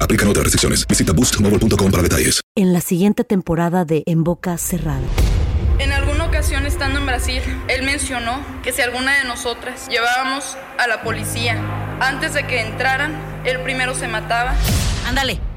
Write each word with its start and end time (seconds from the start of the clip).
Aplican 0.00 0.28
otras 0.28 0.44
restricciones. 0.44 0.86
Visita 0.86 1.12
boostmobile.com 1.12 1.90
para 1.90 2.02
detalles. 2.02 2.40
En 2.56 2.72
la 2.72 2.80
siguiente 2.80 3.24
temporada 3.24 3.84
de 3.84 4.02
En 4.06 4.24
Boca 4.24 4.56
Cerrada. 4.58 5.06
En 5.78 5.90
alguna 5.90 6.26
ocasión 6.26 6.66
estando 6.66 7.00
en 7.00 7.06
Brasil, 7.06 7.42
él 7.68 7.82
mencionó 7.82 8.40
que 8.62 8.72
si 8.72 8.82
alguna 8.82 9.18
de 9.18 9.24
nosotras 9.24 9.88
llevábamos 9.88 10.56
a 10.78 10.86
la 10.86 11.02
policía 11.02 11.60
antes 12.00 12.34
de 12.34 12.46
que 12.46 12.60
entraran, 12.60 13.16
él 13.44 13.60
primero 13.60 13.94
se 13.94 14.06
mataba. 14.06 14.54
Ándale, 15.06 15.40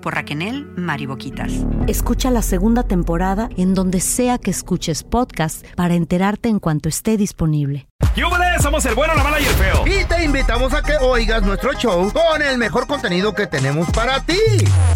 por 0.00 0.14
Raquel 0.14 0.66
Mariboquitas. 0.76 1.52
Escucha 1.86 2.30
la 2.30 2.42
segunda 2.42 2.82
temporada 2.82 3.48
en 3.56 3.74
donde 3.74 4.00
sea 4.00 4.38
que 4.38 4.50
escuches 4.50 5.02
podcast 5.02 5.64
para 5.74 5.94
enterarte 5.94 6.48
en 6.48 6.58
cuanto 6.58 6.88
esté 6.88 7.16
disponible. 7.16 7.88
¡Yúbales! 8.16 8.62
Somos 8.62 8.84
el 8.86 8.94
bueno, 8.94 9.14
la 9.14 9.22
mala 9.22 9.40
y 9.40 9.44
el 9.44 9.54
feo. 9.54 9.84
Y 9.86 10.04
te 10.04 10.24
invitamos 10.24 10.72
a 10.74 10.82
que 10.82 10.96
oigas 11.00 11.42
nuestro 11.42 11.72
show 11.74 12.12
con 12.12 12.42
el 12.42 12.58
mejor 12.58 12.86
contenido 12.86 13.34
que 13.34 13.46
tenemos 13.46 13.88
para 13.90 14.20
ti. 14.20 14.38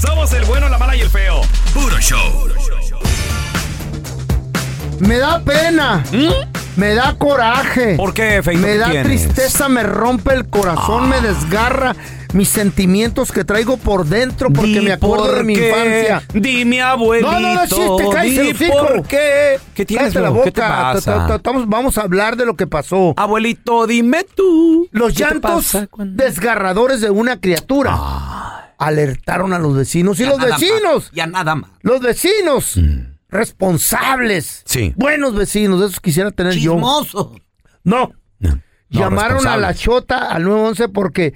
Somos 0.01 0.33
el 0.33 0.45
bueno, 0.45 0.69
la 0.69 0.79
mala 0.79 0.97
y 0.97 1.01
el 1.01 1.11
feo. 1.11 1.41
Puro 1.73 1.99
show. 1.99 2.49
Me 5.01 5.19
da 5.19 5.41
pena. 5.43 6.03
Me 6.77 6.95
da 6.95 7.15
coraje. 7.19 7.97
¿Por 7.97 8.15
qué, 8.15 8.43
feito? 8.43 8.61
Me 8.63 8.73
¿Qué 8.73 8.79
da 8.79 8.91
tienes? 8.91 9.07
tristeza, 9.07 9.69
me 9.69 9.83
rompe 9.83 10.35
el 10.35 10.49
corazón, 10.49 11.09
me 11.09 11.21
desgarra 11.21 11.95
mis 12.35 12.49
sentimientos 12.49 13.33
que 13.33 13.45
traigo 13.45 13.77
por 13.77 14.05
dentro 14.07 14.51
porque 14.51 14.81
Di 14.81 14.81
me 14.81 14.93
acuerdo 14.93 15.27
por 15.27 15.37
de 15.37 15.45
mi 15.45 15.55
infancia. 15.55 16.23
Dime, 16.35 16.83
abuelito. 16.83 17.31
No, 17.31 17.41
no, 17.41 17.55
no, 17.55 17.61
chiste, 17.67 17.85
hocico. 17.85 18.77
por 18.87 19.07
qué. 19.07 19.59
¿Qué 19.75 19.85
tienes, 19.87 20.09
Cállate 20.13 20.21
la 20.21 20.29
boca. 20.31 20.45
¿Qué 20.45 20.51
te 20.53 20.61
pasa? 20.61 21.41
Vamos, 21.43 21.69
vamos 21.69 21.99
a 21.99 22.03
hablar 22.03 22.37
de 22.37 22.45
lo 22.45 22.57
que 22.57 22.67
pasó. 22.67 23.15
Abuelito, 23.17 23.87
dime 23.87 24.25
tú. 24.35 24.89
Los 24.91 25.15
¿qué 25.15 25.25
te 25.25 25.31
llantos 25.31 25.77
desgarradores 25.99 27.01
de 27.01 27.11
una 27.11 27.41
criatura 27.41 28.73
alertaron 28.79 29.53
a 29.53 29.59
los 29.59 29.75
vecinos. 29.77 30.19
Y 30.19 30.25
Ya 30.25 30.31
los 30.31 30.41
vecinos, 30.41 30.95
más, 31.05 31.11
Ya 31.13 31.27
nada 31.27 31.55
más. 31.55 31.71
los 31.83 32.01
vecinos, 32.01 32.79
responsables, 33.29 34.63
Sí. 34.67 34.93
buenos 34.97 35.35
vecinos, 35.35 35.81
esos 35.81 36.01
quisiera 36.01 36.31
tener 36.31 36.55
yo. 36.55 36.73
Chismoso. 36.75 37.37
No. 37.85 38.11
No, 38.41 38.61
Llamaron 38.91 39.47
a 39.47 39.57
la 39.57 39.75
chota 39.75 40.31
al 40.31 40.45
911 40.45 40.89
porque 40.89 41.35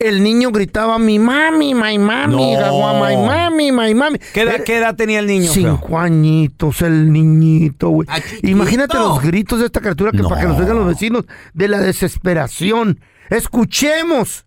el 0.00 0.22
niño 0.22 0.52
gritaba 0.52 0.96
mi 1.00 1.18
mami, 1.18 1.74
my 1.74 1.98
mami, 1.98 2.54
No. 2.54 2.60
gagua, 2.60 2.92
my 3.08 3.16
mami, 3.16 3.72
my 3.72 3.94
mami. 3.94 4.18
¿Qué 4.32 4.42
edad, 4.42 4.62
qué 4.64 4.76
edad 4.78 4.94
tenía 4.94 5.18
el 5.18 5.26
niño? 5.26 5.52
feo? 5.52 5.76
Cinco 5.80 5.98
añitos, 5.98 6.82
el 6.82 7.12
niñito, 7.12 7.88
güey. 7.88 8.06
Ah. 8.08 8.20
Imagínate 8.42 8.96
los 8.96 9.20
gritos 9.20 9.58
de 9.58 9.66
esta 9.66 9.80
criatura 9.80 10.12
que 10.12 10.18
No. 10.18 10.28
para 10.28 10.42
que 10.42 10.46
nos 10.46 10.58
oigan 10.60 10.76
los 10.76 10.86
vecinos 10.86 11.24
de 11.52 11.66
la 11.66 11.80
desesperación. 11.80 13.00
Escuchemos, 13.28 14.46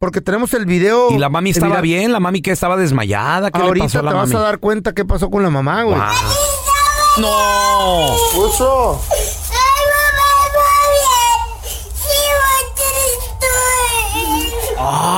porque 0.00 0.20
tenemos 0.20 0.52
el 0.54 0.66
video. 0.66 1.12
¿Y 1.12 1.18
la 1.18 1.28
mami 1.28 1.50
estaba 1.50 1.80
bien? 1.80 2.10
¿La 2.10 2.18
mami 2.18 2.42
que 2.42 2.50
estaba 2.50 2.76
desmayada? 2.76 3.52
¿Qué 3.52 3.60
le 3.60 3.64
Ahorita 3.66 3.84
pasó 3.86 3.98
a 3.98 4.00
te 4.00 4.04
la 4.06 4.12
vas 4.14 4.28
mami? 4.30 4.40
a 4.40 4.46
dar 4.46 4.58
cuenta 4.58 4.92
qué 4.94 5.04
pasó 5.04 5.30
con 5.30 5.44
la 5.44 5.50
mamá, 5.50 5.84
güey. 5.84 5.96
Guau. 5.96 6.12
¡No! 7.18 8.16
What's 8.36 8.60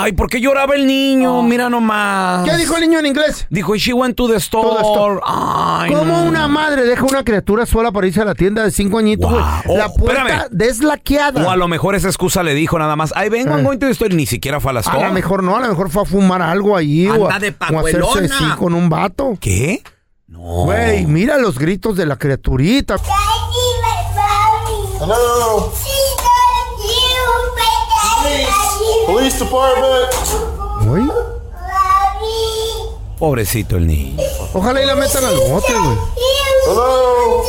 Ay, 0.04 0.12
¿por 0.12 0.28
qué 0.28 0.38
lloraba 0.38 0.75
el 0.75 0.87
niño? 0.87 1.42
Mira 1.42 1.70
nomás. 1.70 2.47
¿Qué 2.47 2.54
dijo 2.59 2.75
el 2.76 2.82
niño 2.82 2.98
en 2.98 3.06
inglés? 3.06 3.47
Dijo, 3.48 3.75
she 3.75 3.94
went 3.94 4.15
to 4.15 4.28
the 4.28 4.37
store. 4.37 4.69
To 4.69 4.75
the 4.76 4.82
store. 4.82 5.20
Ay, 5.25 5.91
¿Cómo 5.94 6.04
no. 6.04 6.25
una 6.25 6.47
madre 6.47 6.84
deja 6.84 7.04
una 7.06 7.25
criatura 7.25 7.65
sola 7.65 7.91
para 7.91 8.06
irse 8.06 8.20
a 8.20 8.26
la 8.26 8.34
tienda 8.34 8.65
de 8.65 8.70
cinco 8.70 8.98
añitos, 8.98 9.31
güey? 9.31 9.42
Wow. 9.65 9.76
La 9.78 9.87
Oh, 9.87 9.94
puerta 9.94 10.20
espérame. 10.22 10.48
deslaqueada. 10.50 11.47
O 11.47 11.50
a 11.50 11.56
lo 11.56 11.69
mejor 11.69 11.94
esa 11.94 12.09
excusa 12.09 12.42
le 12.42 12.53
dijo 12.53 12.78
nada 12.78 12.97
más, 12.97 13.15
ay, 13.16 13.31
vengo, 13.31 13.48
Eh. 13.54 13.56
I'm 13.56 13.65
going 13.65 13.78
to 13.78 13.87
the 13.87 13.92
store", 13.92 14.12
y 14.12 14.16
ni 14.19 14.26
siquiera 14.26 14.60
fue 14.60 14.72
a 14.72 14.75
la 14.75 14.81
A 14.81 14.82
store. 14.82 15.06
lo 15.06 15.12
mejor 15.15 15.42
no, 15.42 15.56
a 15.56 15.60
lo 15.60 15.69
mejor 15.69 15.88
fue 15.88 16.03
a 16.03 16.04
fumar 16.04 16.42
algo 16.42 16.76
ahí 16.76 17.09
o 17.09 17.26
a, 17.26 17.36
Anda 17.36 17.38
de 17.38 17.54
o 17.72 17.78
a 17.78 17.81
hacerse 17.81 18.34
así 18.34 18.44
con 18.59 18.75
un 18.75 18.91
vato. 18.91 19.38
¿Qué? 19.41 19.82
No. 20.26 20.65
Güey, 20.66 21.06
mira 21.06 21.38
los 21.38 21.59
gritos 21.59 21.97
de 21.97 22.04
la 22.04 22.16
criaturita. 22.16 22.97
Hello. 25.00 25.72
Police 29.06 29.38
department. 29.38 30.87
Güey, 30.87 31.04
Pobrecito 33.19 33.76
el 33.76 33.87
niño. 33.87 34.22
ojalá 34.53 34.82
y 34.82 34.87
la 34.87 34.94
metan 34.97 35.25
al 35.25 35.37
bote, 35.37 35.72
güey. 35.72 35.97
Hello. 36.66 37.42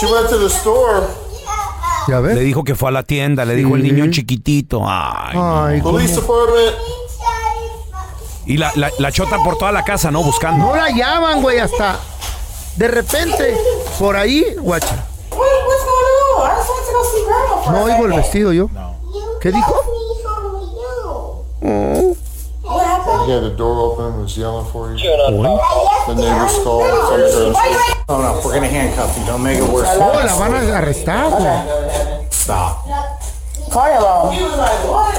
She 0.00 0.06
went 0.06 0.28
to 0.30 0.38
the 0.38 0.46
store. 0.46 1.02
Ya 2.08 2.20
Le 2.20 2.28
ves. 2.28 2.40
dijo 2.40 2.64
que 2.64 2.74
fue 2.74 2.88
a 2.88 2.92
la 2.92 3.02
tienda, 3.02 3.44
le 3.44 3.54
dijo 3.54 3.76
el 3.76 3.82
niño 3.82 4.10
chiquitito. 4.10 4.82
Ay. 4.86 5.80
Police 5.82 6.14
department. 6.14 6.74
Y 8.46 8.56
la, 8.56 8.72
la, 8.76 8.90
la 8.98 9.12
chota 9.12 9.36
por 9.44 9.58
toda 9.58 9.72
la 9.72 9.84
casa, 9.84 10.10
¿no? 10.10 10.22
Buscando. 10.22 10.64
No 10.66 10.74
la 10.76 10.88
llaman, 10.90 11.42
güey, 11.42 11.58
hasta 11.58 11.98
de 12.76 12.88
repente, 12.88 13.58
por 13.98 14.16
ahí, 14.16 14.42
guacha. 14.58 15.04
Wait, 15.32 15.38
what's 15.40 15.84
going 15.84 16.40
on? 16.40 16.50
I 16.50 16.56
just 16.56 16.70
went 16.70 16.86
to 16.86 16.92
go 16.92 17.04
see 17.04 17.24
grandma 17.26 17.62
for 17.62 17.72
No 17.72 17.84
oigo 17.84 18.06
el 18.06 18.12
vestido 18.14 18.52
yo. 18.54 18.70
¿Qué 19.42 19.52
dijo? 19.52 19.74
What 23.28 23.34
happened? 23.34 23.44
Yeah, 23.44 23.50
the 23.50 23.56
door 23.56 23.92
open 23.92 24.04
and 24.06 24.22
was 24.22 24.36
yelling 24.36 24.66
for 24.72 24.92
you. 24.92 24.96
güey. 24.96 26.06
The 26.06 26.14
neighbors 26.14 26.58
called. 26.64 26.88
Somebody 26.88 27.32
heard 27.32 27.52
us. 27.52 28.04
Oh 28.08 28.22
no, 28.22 28.40
we're 28.44 28.54
gonna 28.54 28.68
handcuff 28.68 29.16
you. 29.18 29.26
Don't 29.26 29.42
make 29.42 29.58
it 29.58 29.68
worse. 29.68 29.88
Oh, 29.90 29.98
la 29.98 30.34
van 30.38 30.54
a 30.54 30.78
arrestar, 30.78 31.30
güey. 31.30 32.32
Stop. 32.32 32.86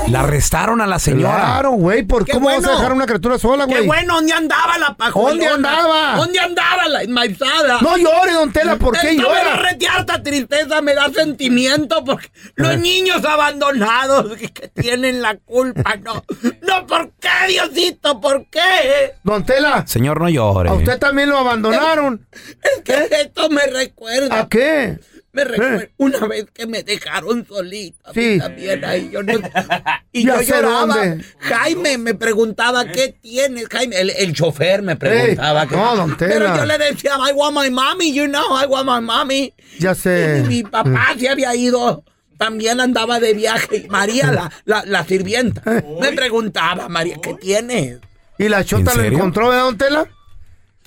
La 0.08 0.22
arrestaron 0.22 0.82
a 0.82 0.88
la 0.88 0.98
señora. 1.00 1.36
Claro, 1.36 1.72
güey, 1.72 2.04
¿por 2.04 2.26
Qué 2.26 2.32
cómo 2.34 2.48
vas 2.48 2.66
a 2.66 2.72
dejar 2.72 2.94
una 2.94 3.06
criatura 3.06 3.38
sola, 3.38 3.66
güey? 3.66 3.82
Qué 3.82 3.88
bueno, 3.88 4.16
¿dónde 4.16 4.34
andaba 4.34 4.78
la 4.78 4.96
pajolona? 4.96 5.30
¿Dónde 5.32 5.48
andaba? 5.48 6.16
¿Dónde 6.18 6.40
andaba 6.40 6.88
la 6.88 7.04
enmaizada? 7.04 7.80
No 7.82 7.98
llore, 7.98 8.34
don 8.34 8.52
Tela, 8.52 8.76
¿por 8.78 8.98
qué 9.00 9.12
Esta 9.12 9.22
me 9.22 9.28
llora? 9.30 9.44
da 9.44 9.56
rete 9.58 9.88
harta 9.88 10.24
tristeza, 10.24 10.82
me 10.82 10.96
da 10.96 11.10
sentimiento 11.14 12.04
porque 12.04 12.30
los 12.56 12.72
Eh. 12.72 12.78
niños 12.78 13.24
abandonados 13.26 14.36
que, 14.38 14.52
que 14.52 14.68
tienen 14.70 15.22
la 15.22 15.36
culpa, 15.38 15.96
no. 15.98 16.24
No, 16.62 16.88
¿por 16.88 17.12
qué, 17.20 17.30
Diosito? 17.50 18.20
¿Por 18.20 18.46
qué? 18.50 19.14
Don 19.24 19.44
Tela, 19.46 19.86
Señor, 19.88 20.20
no 20.22 20.30
llore. 20.30 20.70
a 20.70 20.74
usted 20.74 20.98
también 20.98 21.30
lo 21.30 21.38
abandonaron. 21.38 22.26
Es 22.64 22.82
que 22.84 23.08
esto 23.22 23.50
me 23.50 23.66
recuerda. 23.68 24.40
¿A 24.42 24.48
qué? 24.50 24.98
Me 25.32 25.44
recuerda 25.44 25.84
Eh. 25.84 25.92
una 25.98 26.20
vez 26.28 26.48
que 26.52 26.66
me 26.66 26.82
dejaron 26.84 27.46
solita. 27.48 28.12
Sí. 28.14 28.40
También 28.40 28.84
ahí 28.84 29.10
yo 29.12 29.22
no- 29.22 29.34
y 30.12 30.26
Ya 30.26 30.42
yo 30.42 30.56
lloraba. 30.56 30.96
dónde. 30.96 31.24
Jaime 31.40 31.98
me 32.00 32.16
preguntaba, 32.16 32.86
¿qué 32.86 33.10
tienes, 33.22 33.68
Jaime? 33.70 33.98
El, 34.00 34.10
el 34.10 34.34
chofer 34.34 34.82
me 34.82 34.96
preguntaba. 34.96 35.64
Ey, 35.64 35.68
que- 35.70 35.76
no, 35.76 35.96
don 35.96 36.18
Pero 36.18 36.56
yo 36.56 36.66
le 36.66 36.78
decía, 36.80 37.12
I 37.30 37.32
want 37.34 37.56
my 37.58 37.70
mommy, 37.70 38.12
you 38.14 38.26
know, 38.26 38.58
I 38.60 38.66
want 38.66 38.88
my 38.90 39.02
mommy. 39.02 39.54
Ya 39.78 39.94
sé. 39.94 40.42
Y 40.44 40.48
mi 40.48 40.64
papá 40.64 41.14
se 41.20 41.30
había 41.30 41.56
ido. 41.56 42.04
También 42.40 42.80
andaba 42.80 43.20
de 43.20 43.34
viaje. 43.34 43.86
María, 43.90 44.32
la, 44.32 44.52
la, 44.66 44.84
la 44.86 45.04
sirvienta, 45.06 45.62
me 46.02 46.12
preguntaba, 46.14 46.88
María, 46.90 47.18
¿qué 47.22 47.34
tienes? 47.36 48.00
¿Y 48.38 48.48
la 48.48 48.64
chota 48.64 48.92
¿En 48.94 48.98
lo 48.98 49.04
serio? 49.04 49.18
encontró, 49.20 49.50
¿verdad, 49.50 49.64
don 49.66 49.78
Tela? 49.78 50.08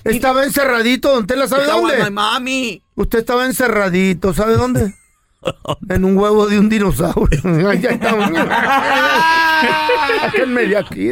Estaba 0.03 0.43
encerradito, 0.43 1.13
don 1.13 1.25
Tela, 1.27 1.47
¿sabe 1.47 1.63
I 1.65 1.67
want 1.69 1.83
my 1.85 1.91
dónde? 1.97 2.09
mommy. 2.11 2.82
Usted 2.95 3.19
estaba 3.19 3.45
encerradito, 3.45 4.33
¿sabe 4.33 4.55
dónde? 4.55 4.93
En 5.89 6.05
un 6.05 6.17
huevo 6.17 6.47
de 6.47 6.57
un 6.57 6.69
dinosaurio. 6.69 7.41
Ya 7.81 7.89
está. 7.89 8.11
Sáquenme 10.21 10.67
de 10.67 10.77
aquí. 10.77 11.09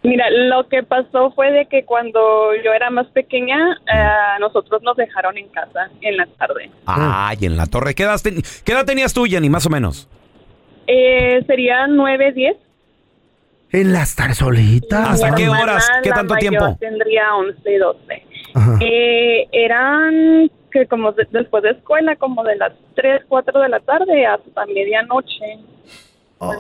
Mira, 0.03 0.31
lo 0.31 0.67
que 0.69 0.83
pasó 0.83 1.31
fue 1.33 1.51
de 1.53 1.67
que 1.67 1.85
cuando 1.85 2.55
yo 2.65 2.73
era 2.73 2.89
más 2.89 3.07
pequeña, 3.09 3.59
eh, 3.93 4.39
nosotros 4.41 4.81
nos 4.83 4.97
dejaron 4.97 5.37
en 5.37 5.47
casa 5.49 5.91
en 6.01 6.17
la 6.17 6.27
tarde. 6.39 6.71
Ay, 6.87 7.37
en 7.43 7.57
la 7.59 7.67
torre. 7.67 7.95
¿Qué 7.95 8.05
edad, 8.05 8.19
ten- 8.23 8.43
qué 8.65 8.73
edad 8.73 8.87
tenías 8.87 9.13
tú, 9.13 9.27
Jenny, 9.27 9.51
más 9.51 9.67
o 9.67 9.71
menos? 9.71 10.09
Eh, 10.87 11.45
sería 11.47 11.87
nueve, 11.87 12.33
diez. 12.33 12.57
En 13.73 13.93
las 13.93 14.11
estar 14.11 14.35
solita. 14.35 15.11
¿Hasta 15.11 15.35
qué 15.35 15.49
horas? 15.49 15.89
¿Qué 16.03 16.09
la 16.11 16.15
tanto 16.17 16.35
tiempo? 16.37 16.77
Tendría 16.81 17.35
once, 17.37 17.79
doce. 17.79 18.25
Ajá. 18.55 18.79
Eh, 18.81 19.47
eran 19.53 20.51
que 20.73 20.87
como 20.87 21.13
de- 21.13 21.27
después 21.31 21.63
de 21.63 21.71
escuela, 21.71 22.17
como 22.17 22.43
de 22.45 22.57
las 22.57 22.73
tres, 22.97 23.23
cuatro 23.29 23.61
de 23.61 23.69
la 23.69 23.81
tarde 23.81 24.27
hasta 24.27 24.67
medianoche. 24.67 25.59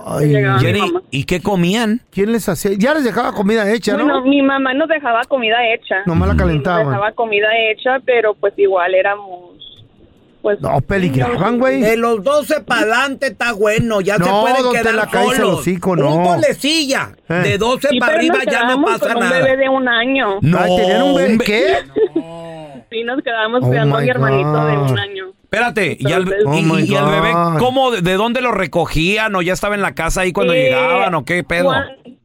Ay, 0.07 0.29
llegaba 0.29 0.59
mi 0.59 0.65
Jenny, 0.67 0.81
mamá. 0.81 1.03
¿y 1.11 1.25
qué 1.25 1.41
comían? 1.41 2.03
¿Quién 2.11 2.33
les 2.33 2.47
hacía? 2.51 2.73
Ya 2.77 2.93
les 2.93 3.03
dejaba 3.05 3.33
comida 3.33 3.71
hecha, 3.73 3.97
¿no? 3.97 4.05
Bueno, 4.05 4.21
mi 4.23 4.43
mamá 4.43 4.75
nos 4.75 4.89
dejaba 4.89 5.23
comida 5.25 5.57
hecha. 5.73 6.03
Nomás 6.07 6.29
la 6.29 6.35
Sí, 6.35 6.39
calentaban. 6.41 6.83
Nos 6.85 6.93
dejaba 6.93 7.13
comida 7.13 7.49
hecha, 7.71 7.99
pero 8.05 8.35
pues 8.35 8.53
igual 8.59 8.95
éramos, 8.95 9.60
pues... 10.43 10.61
No, 10.61 10.81
peligraban, 10.81 11.59
güey. 11.59 11.81
De 11.81 11.97
los 11.97 12.23
12 12.23 12.61
para 12.63 12.81
adelante 12.83 13.27
está 13.29 13.53
bueno, 13.53 14.01
ya 14.01 14.17
se 14.17 14.21
No, 14.25 14.41
pueden 14.43 14.63
don 14.63 14.73
quedar 14.73 15.09
el 15.37 15.45
hocico, 15.45 15.97
no. 15.97 16.15
Un 16.17 16.25
golecilla. 16.25 17.11
Eh. 17.29 17.35
De 17.35 17.59
12 17.59 17.89
Sí, 17.91 17.99
para 18.01 18.15
arriba 18.15 18.39
ya 18.51 18.65
no 18.65 18.83
pasa 18.83 19.13
con 19.15 19.23
nada. 19.25 19.39
un 19.39 19.45
bebé 19.45 19.57
de 19.57 19.69
un 19.69 19.89
año. 19.89 20.39
No, 20.43 20.59
Ay, 20.59 20.77
¿tenían 20.77 21.03
un 21.03 21.15
bebé 21.17 21.33
un 21.33 21.39
be- 21.39 21.45
qué? 21.45 21.75
Sí, 22.91 23.05
nos 23.05 23.23
quedábamos 23.23 23.61
Oh, 23.63 23.69
cuidando 23.69 23.97
a 23.97 24.01
mi 24.01 24.09
hermanito 24.09 24.67
de 24.67 24.77
un 24.79 24.99
año. 24.99 25.27
Espérate, 25.45 25.97
¿y 25.99 26.13
al, 26.13 26.25
y- 26.29 26.31
Oh, 26.47 26.79
y 26.79 26.95
al 26.97 27.07
bebé 27.11 27.33
cómo, 27.59 27.91
de 27.93 28.15
dónde 28.15 28.41
lo 28.41 28.53
recogían 28.53 29.35
o 29.35 29.43
ya 29.43 29.53
estaba 29.53 29.75
en 29.75 29.83
la 29.83 29.95
casa 29.95 30.23
ahí 30.23 30.33
cuando 30.33 30.53
Eh, 30.55 30.65
llegaban 30.65 31.15
o 31.15 31.25
qué 31.25 31.43
pedo? 31.45 31.73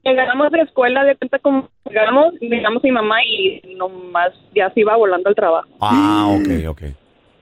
Llegamos 0.04 0.52
de 0.52 0.62
escuela, 0.62 1.04
de 1.04 1.16
cuenta 1.16 1.40
como 1.40 1.68
llegamos, 1.90 2.36
llegamos 2.40 2.84
mi 2.84 2.92
mamá 2.92 3.16
y 3.26 3.76
nomás 3.76 4.30
ya 4.56 4.70
se 4.74 4.82
iba 4.82 4.96
volando 4.96 5.28
al 5.30 5.36
trabajo. 5.36 5.68
Ah, 5.82 6.28
ok, 6.30 6.68
ok. 6.70 6.82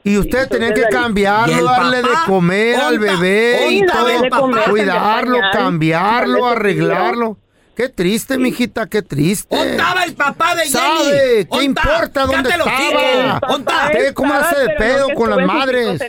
Y 0.03 0.17
ustedes 0.17 0.50
tenían 0.50 0.73
que 0.73 0.83
cambiarlo, 0.83 1.53
¿y 1.55 1.59
el 1.59 1.65
darle 1.65 2.01
de 2.01 2.09
comer 2.25 2.75
al 2.75 3.00
bebé 3.00 3.67
y 3.71 3.85
todo. 3.85 4.51
Cuidarlo, 4.69 5.38
cambiarlo, 5.53 6.45
arreglarlo. 6.45 7.38
Qué 7.75 7.89
triste, 7.89 8.38
mijita, 8.38 8.88
qué 8.88 9.01
triste. 9.01 9.55
¿Dónde 9.55 9.71
estaba 9.71 10.03
el 10.03 10.13
papá 10.13 10.53
de 10.55 10.61
Jenny? 10.61 10.71
¿Sabe? 10.73 11.11
¿Qué 11.11 11.47
¿Dónde 11.50 11.65
está? 11.65 11.81
importa 11.81 12.25
dónde 12.25 12.50
estaba? 12.50 13.39
¿Dónde? 13.47 13.71
Usted, 13.85 14.13
¿cómo 14.13 14.33
hace 14.33 14.59
de 14.59 14.69
pedo 14.77 15.07
con 15.15 15.29
las 15.29 15.45
madres? 15.47 16.01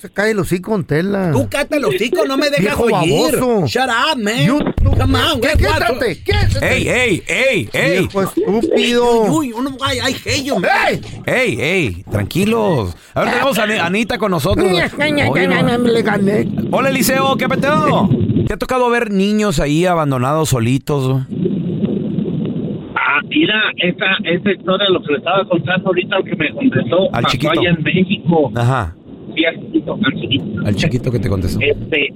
Se 0.00 0.08
cae 0.10 0.30
el 0.30 0.38
hocico 0.38 0.70
con 0.70 0.84
tela. 0.84 1.32
Tú 1.32 1.48
cállate 1.50 1.80
los 1.80 2.00
hijos, 2.00 2.20
no 2.28 2.36
me 2.36 2.46
dejas 2.50 2.60
Viejo 2.60 2.84
oír. 2.84 2.92
baboso. 3.36 3.66
Shut 3.66 3.88
up, 3.88 4.16
man. 4.22 4.46
You- 4.46 4.60
Come 4.96 5.18
on, 5.18 5.40
¿Qué? 5.40 5.48
Quédate, 5.58 6.22
quédate. 6.22 6.58
¡Ey, 6.76 6.88
ey, 6.88 7.22
ey, 7.26 7.68
ey! 7.72 8.00
Viejo 8.02 8.22
estúpido. 8.22 9.22
Uy, 9.24 9.52
uno, 9.52 9.70
ay, 9.84 9.98
ay, 10.02 10.16
hey, 10.24 10.44
yo. 10.44 10.56
¡Ey! 10.88 11.00
¡Ey, 11.26 11.60
ey! 11.60 12.04
Tranquilos. 12.10 12.96
A 13.14 13.22
ver, 13.22 13.30
tenemos 13.32 13.58
a 13.58 13.62
Ani- 13.64 13.78
Anita 13.78 14.18
con 14.18 14.30
nosotros. 14.30 14.66
Hola, 16.70 16.88
Eliseo, 16.90 17.36
¿qué 17.36 17.48
peteo? 17.48 18.08
¿Te 18.46 18.54
ha 18.54 18.56
tocado 18.56 18.88
ver 18.90 19.10
niños 19.10 19.58
ahí 19.58 19.84
abandonados, 19.84 20.50
solitos? 20.50 21.22
Ah, 22.94 23.20
mira, 23.28 23.62
esta, 23.78 24.06
esta 24.24 24.52
historia, 24.52 24.88
lo 24.90 25.00
que 25.02 25.12
le 25.12 25.18
estaba 25.18 25.44
contando 25.48 25.88
ahorita, 25.88 26.16
que 26.24 26.36
me 26.36 26.52
contestó, 26.52 27.04
Al 27.12 27.22
pasó 27.24 27.32
chiquito. 27.32 27.52
allá 27.60 27.70
en 27.70 27.82
México. 27.82 28.52
Ajá, 28.54 28.94
Sí, 29.38 29.44
al 29.44 29.56
chiquito, 29.60 29.98
al 30.04 30.20
chiquito. 30.20 30.44
al 30.66 30.74
chiquito 30.74 31.10
que 31.12 31.18
te 31.20 31.28
contestó. 31.28 31.60
Este, 31.60 32.12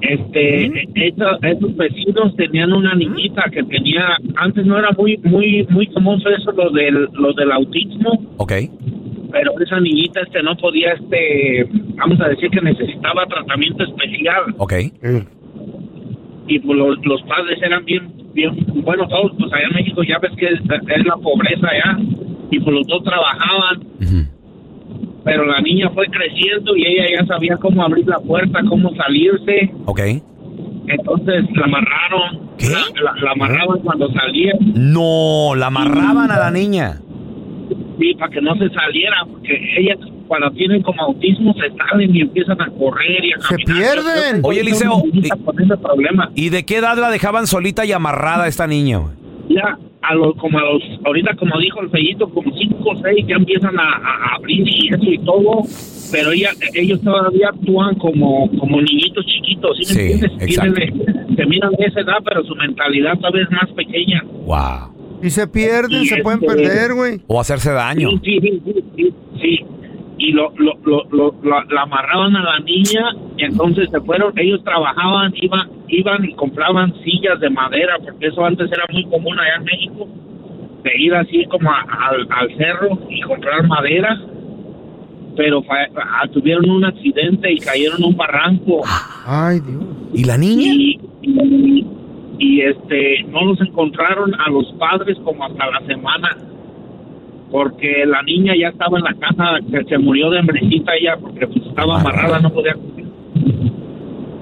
este, 0.00 0.66
esa- 0.94 1.38
esos 1.42 1.76
vecinos 1.76 2.34
tenían 2.36 2.72
una 2.72 2.94
niñita 2.94 3.44
que 3.52 3.62
tenía, 3.64 4.16
antes 4.36 4.64
no 4.66 4.78
era 4.78 4.90
muy, 4.96 5.16
muy, 5.24 5.66
muy 5.70 5.86
famoso 5.86 6.28
eso, 6.30 6.52
lo 6.52 6.70
del, 6.70 7.08
lo 7.12 7.32
del 7.34 7.52
autismo, 7.52 8.10
Ok. 8.38 8.52
pero 9.30 9.52
esa 9.60 9.78
niñita, 9.80 10.20
este, 10.20 10.42
no 10.42 10.56
podía, 10.56 10.92
este, 10.94 11.66
vamos 11.96 12.20
a 12.20 12.28
decir 12.28 12.50
que 12.50 12.60
necesitaba 12.60 13.26
tratamiento 13.26 13.84
especial. 13.84 14.54
Ok. 14.58 14.72
y 16.48 16.58
pues 16.58 16.76
los, 16.78 17.06
los 17.06 17.22
padres 17.22 17.62
eran 17.62 17.84
bien, 17.84 18.12
bien, 18.34 18.50
bueno, 18.84 19.06
todos, 19.08 19.32
pues 19.38 19.52
allá 19.52 19.66
en 19.70 19.74
México 19.76 20.02
ya 20.02 20.18
ves 20.18 20.32
que 20.36 20.46
es, 20.46 20.60
es 20.60 21.06
la 21.06 21.16
pobreza 21.16 21.68
allá, 21.68 21.98
y 22.50 22.58
pues 22.58 22.74
los 22.76 22.86
dos 22.88 23.02
trabajaban, 23.04 23.80
pero 25.24 25.44
la 25.46 25.60
niña 25.60 25.90
fue 25.94 26.06
creciendo 26.06 26.76
y 26.76 26.86
ella 26.86 27.04
ya 27.20 27.26
sabía 27.26 27.56
cómo 27.56 27.82
abrir 27.84 28.06
la 28.06 28.18
puerta, 28.20 28.60
cómo 28.68 28.94
salirse, 28.96 29.72
Ok. 29.86 30.00
entonces 30.88 31.44
la 31.54 31.64
amarraron, 31.64 32.50
La, 32.60 33.02
la- 33.02 33.20
la 33.22 33.30
amarraban 33.32 33.78
cuando 33.80 34.10
salía, 34.12 34.52
No, 34.74 35.54
la 35.56 35.66
amarraban 35.66 36.30
a 36.30 36.38
la 36.38 36.50
niña. 36.50 37.00
sí, 37.98 38.14
para 38.18 38.30
que 38.32 38.40
no 38.40 38.54
se 38.56 38.68
saliera, 38.70 39.16
porque 39.30 39.52
ellas 39.78 39.98
cuando 40.28 40.50
tienen 40.52 40.82
como 40.82 41.02
autismo 41.02 41.54
se 41.54 41.70
salen 41.76 42.14
y 42.16 42.20
empiezan 42.22 42.60
a 42.60 42.66
correr 42.70 43.24
y 43.24 43.32
a 43.32 43.38
Se 43.40 43.54
caminar. 43.56 43.76
pierden. 43.76 44.40
Oye, 44.44 44.60
Eliseo, 44.60 45.02
problema. 45.82 46.30
¿y 46.34 46.48
de 46.48 46.64
qué 46.64 46.76
edad 46.78 46.96
la 46.96 47.10
dejaban 47.10 47.46
solita 47.46 47.84
y 47.84 47.92
amarrada 47.92 48.44
a 48.44 48.48
esta 48.48 48.66
niña? 48.66 48.98
güey? 48.98 49.14
ya 49.50 49.76
a 50.02 50.14
los 50.14 50.34
como 50.36 50.58
a 50.58 50.62
los 50.62 50.82
ahorita 51.04 51.34
como 51.36 51.58
dijo 51.60 51.80
el 51.80 51.90
fellito 51.90 52.28
como 52.28 52.52
cinco 52.56 52.90
o 52.90 53.02
seis 53.02 53.24
ya 53.28 53.36
empiezan 53.36 53.78
a, 53.78 54.34
abrir 54.36 54.66
y 54.68 54.88
eso 54.88 55.04
y 55.10 55.18
todo 55.18 55.62
pero 56.10 56.32
ella 56.32 56.50
ellos 56.74 57.00
todavía 57.02 57.48
actúan 57.48 57.94
como 57.96 58.50
como 58.58 58.80
niñitos 58.82 59.24
chiquitos 59.26 59.78
¿sí, 59.84 59.94
me 59.94 60.18
Sí, 60.18 60.26
entiendes? 60.40 60.92
Tienen- 60.92 61.36
se 61.36 61.46
miran 61.46 61.72
de 61.78 61.86
esa 61.86 62.00
edad 62.00 62.18
pero 62.24 62.44
su 62.44 62.54
mentalidad 62.56 63.16
todavía 63.18 63.42
es 63.44 63.50
más 63.50 63.70
pequeña 63.76 64.22
Wow. 64.44 64.92
Y 65.22 65.30
se 65.30 65.46
pierden, 65.46 66.02
Y 66.02 66.06
se 66.06 66.16
pueden 66.20 66.40
este- 66.42 66.52
perder, 66.56 66.94
güey. 66.94 67.20
O 67.28 67.40
hacerse 67.40 67.70
daño. 67.70 68.10
Sí, 68.24 68.40
sí, 68.40 68.60
sí, 68.96 69.14
sí. 69.40 69.60
Y 70.24 70.30
lo, 70.30 70.52
lo, 70.56 70.74
lo, 70.84 71.02
lo- 71.10 71.34
la, 71.42 71.82
amarraban 71.82 72.36
a 72.36 72.42
la 72.44 72.58
niña 72.60 73.04
y 73.36 73.44
entonces 73.44 73.90
se 73.90 74.00
fueron, 74.02 74.32
ellos 74.38 74.62
trabajaban, 74.62 75.32
iban, 75.34 75.68
iban 75.88 76.24
y 76.24 76.32
compraban 76.34 76.94
sillas 77.02 77.40
de 77.40 77.50
madera, 77.50 77.94
porque 78.04 78.28
eso 78.28 78.44
antes 78.44 78.70
era 78.70 78.84
muy 78.92 79.04
común 79.06 79.36
allá 79.40 79.56
en 79.56 79.64
México, 79.64 80.06
de 80.84 80.90
ir 80.96 81.12
así 81.14 81.44
como 81.46 81.68
a- 81.70 81.86
al, 82.08 82.26
al 82.30 82.56
cerro 82.56 82.98
y 83.10 83.20
comprar 83.22 83.66
madera, 83.66 84.20
pero 85.36 85.60
fa- 85.64 85.88
ah, 85.96 86.28
tuvieron 86.32 86.70
un 86.70 86.84
accidente 86.84 87.50
y 87.52 87.58
cayeron 87.58 87.98
en 87.98 88.04
un 88.10 88.16
barranco. 88.16 88.82
Ay, 89.26 89.58
Dios. 89.60 89.82
¿Y 90.14 90.24
la 90.24 90.36
niña? 90.38 90.72
Y, 90.74 91.00
y- 91.22 91.86
y 92.38 92.60
este 92.60 93.24
no 93.28 93.44
los 93.44 93.60
encontraron 93.60 94.34
a 94.34 94.48
los 94.50 94.66
padres 94.78 95.16
como 95.24 95.44
hasta 95.44 95.66
la 95.70 95.80
semana 95.86 96.36
porque 97.52 98.04
la 98.06 98.22
niña 98.22 98.54
ya 98.58 98.68
estaba 98.68 98.98
en 98.98 99.04
la 99.04 99.14
casa 99.14 99.58
que 99.70 99.84
se 99.84 99.98
murió 99.98 100.30
de 100.30 100.38
hambrecita 100.38 100.92
ella 100.96 101.18
porque 101.20 101.46
pues, 101.46 101.66
estaba 101.66 102.00
amarrada 102.00 102.40
no 102.40 102.50
podía 102.50 102.72
comer. 102.72 103.04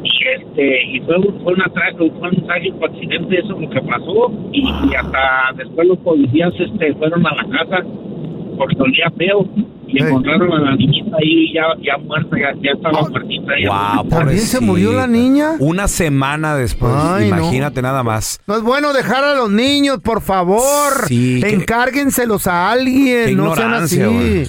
y 0.04 0.10
este 0.36 0.82
y 0.92 1.00
fue, 1.00 1.16
fue 1.42 1.54
una 1.54 1.68
fue 1.68 2.28
un 2.30 2.46
trágico 2.46 2.86
accidente 2.86 3.40
eso 3.40 3.58
lo 3.58 3.68
que 3.68 3.80
pasó 3.82 4.32
y, 4.52 4.60
y 4.60 4.94
hasta 4.94 5.52
después 5.56 5.88
los 5.88 5.98
policías 5.98 6.54
este 6.58 6.94
fueron 6.94 7.26
a 7.26 7.34
la 7.34 7.44
casa 7.48 7.84
porque 8.56 8.76
olía 8.80 9.10
feo 9.18 9.44
y 9.92 10.02
encontraron 10.02 10.52
a 10.52 10.60
la 10.70 10.76
niñita 10.76 11.16
ahí 11.22 11.52
ya 11.54 11.62
ya 11.82 11.98
muerta 11.98 12.36
ya, 12.38 12.52
ya 12.62 12.70
estaba 12.72 13.08
muertita 13.08 13.52
ella. 13.58 13.94
Wow, 14.02 14.08
¿También 14.08 14.38
se 14.40 14.60
murió 14.60 14.92
la 14.92 15.06
niña? 15.06 15.52
Una 15.58 15.88
semana 15.88 16.54
después, 16.56 16.92
Ay, 16.94 17.28
no. 17.30 17.36
imagínate 17.38 17.82
nada 17.82 18.02
más. 18.02 18.40
No 18.46 18.56
es 18.56 18.62
bueno 18.62 18.92
dejar 18.92 19.24
a 19.24 19.34
los 19.34 19.50
niños, 19.50 19.98
por 20.02 20.20
favor. 20.20 21.06
Sí, 21.06 21.40
qué- 21.42 21.54
Encárguenselos 21.54 22.46
a 22.46 22.70
alguien, 22.70 23.26
qué 23.26 23.34
no 23.34 23.54
sean 23.56 23.74
así. 23.74 23.96
ignorancia, 23.96 24.06
güey. 24.06 24.48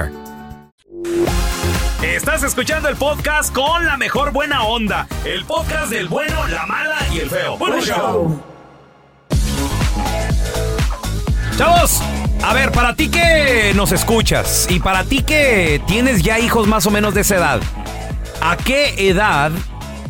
Estás 2.01 2.43
escuchando 2.43 2.89
el 2.89 2.95
podcast 2.95 3.53
con 3.53 3.85
la 3.85 3.97
mejor 3.97 4.31
buena 4.31 4.63
onda. 4.63 5.07
El 5.25 5.45
podcast 5.45 5.91
del 5.91 6.07
bueno, 6.07 6.47
la 6.47 6.65
mala 6.65 6.97
y 7.13 7.19
el 7.19 7.29
feo. 7.29 7.57
Bueno, 7.57 7.81
show. 7.81 8.41
Chavos, 11.57 12.01
a 12.43 12.53
ver, 12.53 12.71
para 12.71 12.95
ti 12.95 13.09
que 13.09 13.71
nos 13.75 13.91
escuchas 13.91 14.67
y 14.69 14.79
para 14.79 15.03
ti 15.03 15.21
que 15.21 15.81
tienes 15.85 16.23
ya 16.23 16.39
hijos 16.39 16.67
más 16.67 16.87
o 16.87 16.91
menos 16.91 17.13
de 17.13 17.21
esa 17.21 17.35
edad, 17.35 17.61
¿a 18.41 18.57
qué 18.57 19.09
edad 19.09 19.51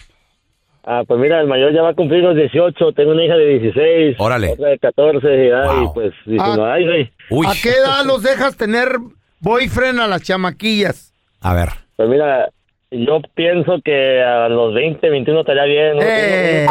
Ah, 0.85 1.03
pues 1.07 1.17
mira, 1.19 1.39
el 1.39 1.47
mayor 1.47 1.73
ya 1.73 1.81
va 1.81 1.91
a 1.91 1.93
cumplir 1.93 2.21
los 2.23 2.35
18, 2.35 2.91
tengo 2.93 3.11
una 3.11 3.23
hija 3.23 3.35
de 3.35 3.57
16, 3.59 4.15
Órale. 4.19 4.51
otra 4.51 4.67
de 4.69 4.79
14, 4.79 5.27
y, 5.27 5.49
ay, 5.49 5.85
pues 5.93 6.11
diciendo, 6.25 6.65
Ah. 6.65 6.73
ay, 6.73 6.83
güey. 7.29 7.47
¿A 7.47 7.53
qué 7.61 7.69
edad 7.69 8.03
los 8.05 8.21
dejas 8.21 8.57
tener 8.57 8.97
boyfriend 9.39 10.01
a 10.01 10.07
las 10.07 10.23
chamaquillas? 10.23 11.13
A 11.39 11.53
ver. 11.53 11.69
Pues 11.95 12.09
mira, 12.09 12.49
yo 12.93 13.19
pienso 13.35 13.79
que 13.83 14.21
a 14.21 14.47
los 14.49 14.73
20, 14.73 15.09
21 15.09 15.39
estaría 15.41 15.63
bien. 15.65 15.95
¿no? 15.97 16.01
Eh, 16.03 16.65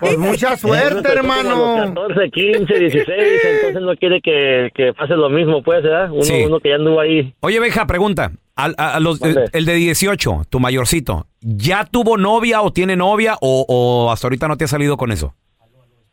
pues 0.00 0.18
mucha 0.18 0.56
suerte, 0.56 1.08
hermano. 1.12 1.76
A 1.76 1.86
los 1.86 1.88
14, 1.94 2.30
15, 2.30 2.78
16, 2.78 3.06
entonces 3.44 3.82
no 3.82 3.96
quiere 3.96 4.20
que, 4.20 4.70
que 4.74 4.92
pase 4.92 5.14
lo 5.14 5.28
mismo, 5.30 5.62
pues, 5.62 5.82
¿verdad? 5.82 6.10
Uno, 6.10 6.22
Sí. 6.22 6.44
uno 6.46 6.60
que 6.60 6.70
ya 6.70 6.76
anduvo 6.76 7.00
ahí. 7.00 7.34
Oye, 7.40 7.60
Benja, 7.60 7.86
pregunta. 7.86 8.32
Al- 8.54 8.74
a- 8.76 8.96
a 8.96 9.00
los- 9.00 9.22
el, 9.22 9.44
el 9.52 9.64
de 9.64 9.74
18, 9.74 10.42
tu 10.50 10.60
mayorcito, 10.60 11.26
¿ya 11.40 11.84
tuvo 11.90 12.18
novia 12.18 12.60
o 12.62 12.70
tiene 12.72 12.96
novia 12.96 13.36
o, 13.40 13.64
o 13.68 14.12
hasta 14.12 14.26
ahorita 14.26 14.46
no 14.48 14.56
te 14.56 14.64
ha 14.64 14.68
salido 14.68 14.96
con 14.96 15.10
eso? 15.10 15.34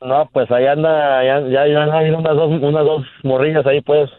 No, 0.02 0.30
pues 0.32 0.50
ahí 0.50 0.66
anda, 0.66 1.22
ya, 1.26 1.42
ya, 1.50 1.68
ya 1.68 1.84
han 1.84 1.92
habido 1.92 2.18
unas 2.20 2.36
dos, 2.36 2.50
unas 2.62 2.86
dos 2.86 3.06
morrillas 3.24 3.66
ahí, 3.66 3.82
pues. 3.82 4.10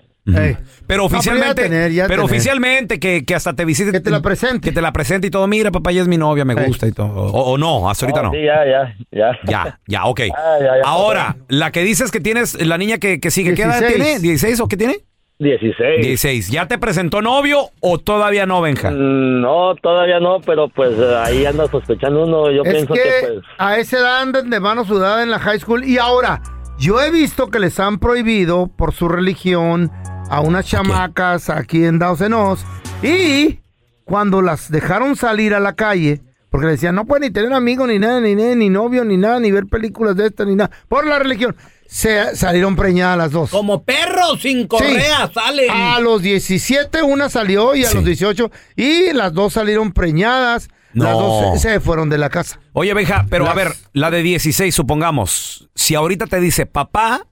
Pero 0.87 1.03
No, 1.03 1.07
oficialmente, 1.07 1.55
pero 1.55 1.63
ya 1.69 1.71
tener, 1.71 1.93
ya 1.93 2.03
pero 2.09 2.23
tener. 2.23 2.33
oficialmente 2.37 2.99
que, 3.01 3.25
que 3.25 3.35
hasta 3.35 3.55
te 3.55 3.65
visite. 3.65 3.93
Que 3.93 4.01
te 4.01 4.11
la 4.11 4.21
presente. 4.23 4.69
Que 4.69 4.73
te 4.75 4.81
la 4.83 4.93
presente 4.93 5.27
y 5.29 5.31
todo. 5.31 5.47
Mira, 5.47 5.71
papá, 5.71 5.91
ella 5.93 6.03
es 6.03 6.09
mi 6.09 6.17
novia, 6.19 6.45
me 6.45 6.55
gusta 6.55 6.87
y 6.87 6.93
todo. 6.93 7.09
O, 7.09 7.53
o 7.53 7.59
no, 7.59 7.89
hasta 7.89 8.07
ahorita 8.07 8.23
No, 8.23 8.29
no. 8.29 8.35
Sí, 8.35 8.45
ya, 8.45 8.65
ya, 8.67 8.95
ya. 9.13 9.39
Ya, 9.45 9.79
ya, 9.87 10.05
ok. 10.07 10.21
Ah, 10.37 10.57
ya, 10.61 10.67
ya. 10.67 10.83
Ahora, 10.85 11.37
la 11.49 11.71
que 11.71 11.83
dices 11.83 12.11
que 12.11 12.21
tienes, 12.21 12.61
la 12.67 12.77
niña 12.79 12.99
que, 12.99 13.21
que 13.21 13.31
sigue, 13.31 13.55
¿qué 13.55 13.63
edad 13.63 13.81
16. 13.81 14.21
tiene? 14.21 14.35
¿16 14.57 14.61
o 14.61 14.69
qué 14.69 14.77
tiene? 14.77 14.97
16. 15.39 16.03
16. 16.05 16.51
¿Ya 16.51 16.67
te 16.69 16.77
presentó 16.77 17.23
novio 17.23 17.71
o 17.81 17.99
todavía 17.99 18.45
no, 18.45 18.61
Benja? 18.61 18.91
Mm, 18.91 19.41
No, 19.41 19.75
todavía 19.77 20.21
no, 20.21 20.41
pero 20.45 20.69
pues 20.69 20.99
ahí 20.99 21.47
anda 21.47 21.67
sospechando 21.71 22.25
uno. 22.25 22.51
Yo 22.51 22.63
es 22.65 22.73
pienso 22.75 22.93
que, 22.93 23.01
que, 23.01 23.27
pues. 23.35 23.45
a 23.59 23.79
esa 23.79 23.99
edad 23.99 24.21
andan 24.21 24.51
de 24.51 24.61
mano 24.61 24.85
sudada 24.85 25.23
en 25.23 25.31
la 25.31 25.39
high 25.39 25.59
school. 25.59 25.85
Y 25.85 25.97
ahora, 25.97 26.43
yo 26.79 27.01
he 27.01 27.11
visto 27.11 27.49
que 27.49 27.59
les 27.59 27.81
han 27.81 27.99
prohibido 27.99 28.67
por 28.77 28.93
su 28.93 29.09
religión 29.09 29.91
a 30.31 30.41
unas 30.41 30.65
chamacas 30.65 31.51
aquí 31.51 31.85
en 31.85 31.99
Dawson 31.99 32.33
Oz. 32.33 32.61
Y 33.03 33.59
cuando 34.05 34.41
las 34.43 34.71
dejaron 34.71 35.17
salir 35.17 35.53
a 35.55 35.61
la 35.61 35.75
calle, 35.75 36.23
porque 36.51 36.67
le 36.67 36.73
decían, 36.73 36.95
no 36.95 37.05
pueden 37.05 37.23
ni 37.29 37.31
tener 37.31 37.53
amigos, 37.53 37.89
ni 37.89 37.99
nada, 37.99 38.21
ni, 38.21 38.35
nada, 38.35 38.55
ni 38.55 38.71
novio, 38.71 39.05
ni 39.05 39.17
nada, 39.17 39.39
ni 39.41 39.51
ver 39.51 39.67
películas 39.67 40.17
de 40.17 40.27
estas, 40.29 40.47
ni 40.47 40.55
nada, 40.57 40.71
por 40.89 41.07
la 41.07 41.19
religión. 41.19 41.55
Se 41.87 42.37
salieron 42.37 42.77
preñadas 42.77 43.19
las 43.19 43.31
dos. 43.33 43.51
Como 43.51 43.83
perros 43.83 44.41
sin 44.41 44.67
correa 44.69 45.29
salen. 45.35 45.71
A 45.71 45.99
los 45.99 46.23
17 46.23 47.03
una 47.03 47.29
salió 47.29 47.75
y 47.75 47.85
a 47.85 47.93
los 47.93 48.05
18 48.05 48.51
y 48.77 49.13
las 49.13 49.33
dos 49.33 49.55
salieron 49.55 49.93
preñadas. 49.93 50.69
Las 50.93 51.13
No. 51.13 51.21
dos 51.21 51.61
se, 51.61 51.69
se 51.75 51.81
fueron 51.81 52.09
de 52.09 52.19
la 52.19 52.31
casa. 52.31 52.61
Oye, 52.73 52.95
Benja, 52.95 53.27
pero 53.31 53.45
a 53.45 53.49
Las- 53.49 53.57
ver, 53.57 53.73
la 53.93 54.11
de 54.11 54.23
16, 54.23 54.73
supongamos, 54.75 55.69
si 55.75 55.95
ahorita 55.95 56.27
te 56.27 56.41
dice, 56.41 56.67
papá, 56.67 57.27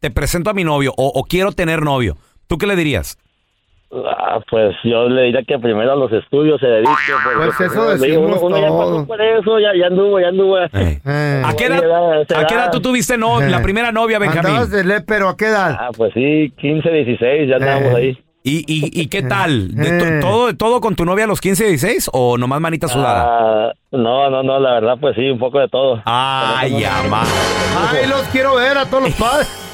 te 0.00 0.10
presento 0.10 0.50
a 0.50 0.54
mi 0.54 0.64
novio 0.64 0.92
o, 0.96 1.06
o 1.14 1.24
quiero 1.24 1.52
tener 1.52 1.82
novio, 1.82 2.16
¿tú 2.46 2.58
qué 2.58 2.66
le 2.66 2.76
dirías? 2.76 3.18
Ah, 3.90 4.38
pues 4.50 4.76
yo 4.84 5.08
le 5.08 5.22
diría 5.22 5.40
que 5.48 5.58
primero 5.58 5.92
a 5.92 5.96
los 5.96 6.12
estudios 6.12 6.60
se 6.60 6.66
dedique. 6.66 6.92
porque, 7.24 7.38
Pues 7.56 7.60
eso 7.72 7.88
decimos 7.96 8.36
uno, 8.38 8.46
uno 8.48 8.58
ya 8.60 8.68
pasó 8.68 9.06
por 9.06 9.20
eso, 9.22 9.58
ya, 9.58 9.68
ya 9.80 9.86
anduvo, 9.86 10.20
ya 10.20 10.28
anduvo. 10.28 10.56
¿A 10.58 10.68
qué 10.68 11.64
edad, 11.66 12.20
a 12.20 12.46
qué 12.46 12.54
edad 12.54 12.70
tú 12.70 12.80
tuviste 12.82 13.16
no, 13.16 13.40
la 13.40 13.62
primera 13.62 13.90
novia, 13.90 14.18
Benjamín? 14.18 14.46
Andabas 14.50 14.70
de 14.70 14.84
le, 14.84 15.00
pero 15.00 15.30
¿a 15.30 15.36
qué 15.38 15.46
edad? 15.46 15.74
Ah, 15.80 15.88
pues 15.96 16.12
sí, 16.12 16.52
15, 16.60 16.86
16, 16.90 17.48
ya 17.48 17.56
andábamos 17.56 17.94
ahí. 17.94 18.18
¿Y, 18.44 18.58
y, 18.66 19.00
y 19.02 19.06
qué 19.08 19.22
tal? 19.22 19.74
¿De 19.74 19.98
to- 19.98 20.06
Eh. 20.06 20.20
todo, 20.20 20.54
¿Todo 20.56 20.80
con 20.80 20.94
tu 20.94 21.04
novia 21.06 21.24
a 21.24 21.26
los 21.26 21.40
15, 21.40 21.64
16 21.64 22.10
o 22.12 22.36
nomás 22.38 22.60
manita 22.60 22.88
sudada? 22.88 23.24
Ah, 23.26 23.72
no, 23.92 24.30
no, 24.30 24.42
no, 24.42 24.60
la 24.60 24.74
verdad, 24.74 24.96
pues 25.00 25.16
sí, 25.16 25.28
un 25.30 25.38
poco 25.38 25.58
de 25.60 25.68
todo. 25.68 26.00
Ay, 26.04 26.84
ama. 26.84 27.22
Ay, 27.90 28.06
los 28.06 28.22
quiero 28.32 28.54
ver 28.56 28.76
a 28.78 28.84
todos 28.86 29.04
los 29.04 29.14
padres. 29.14 29.64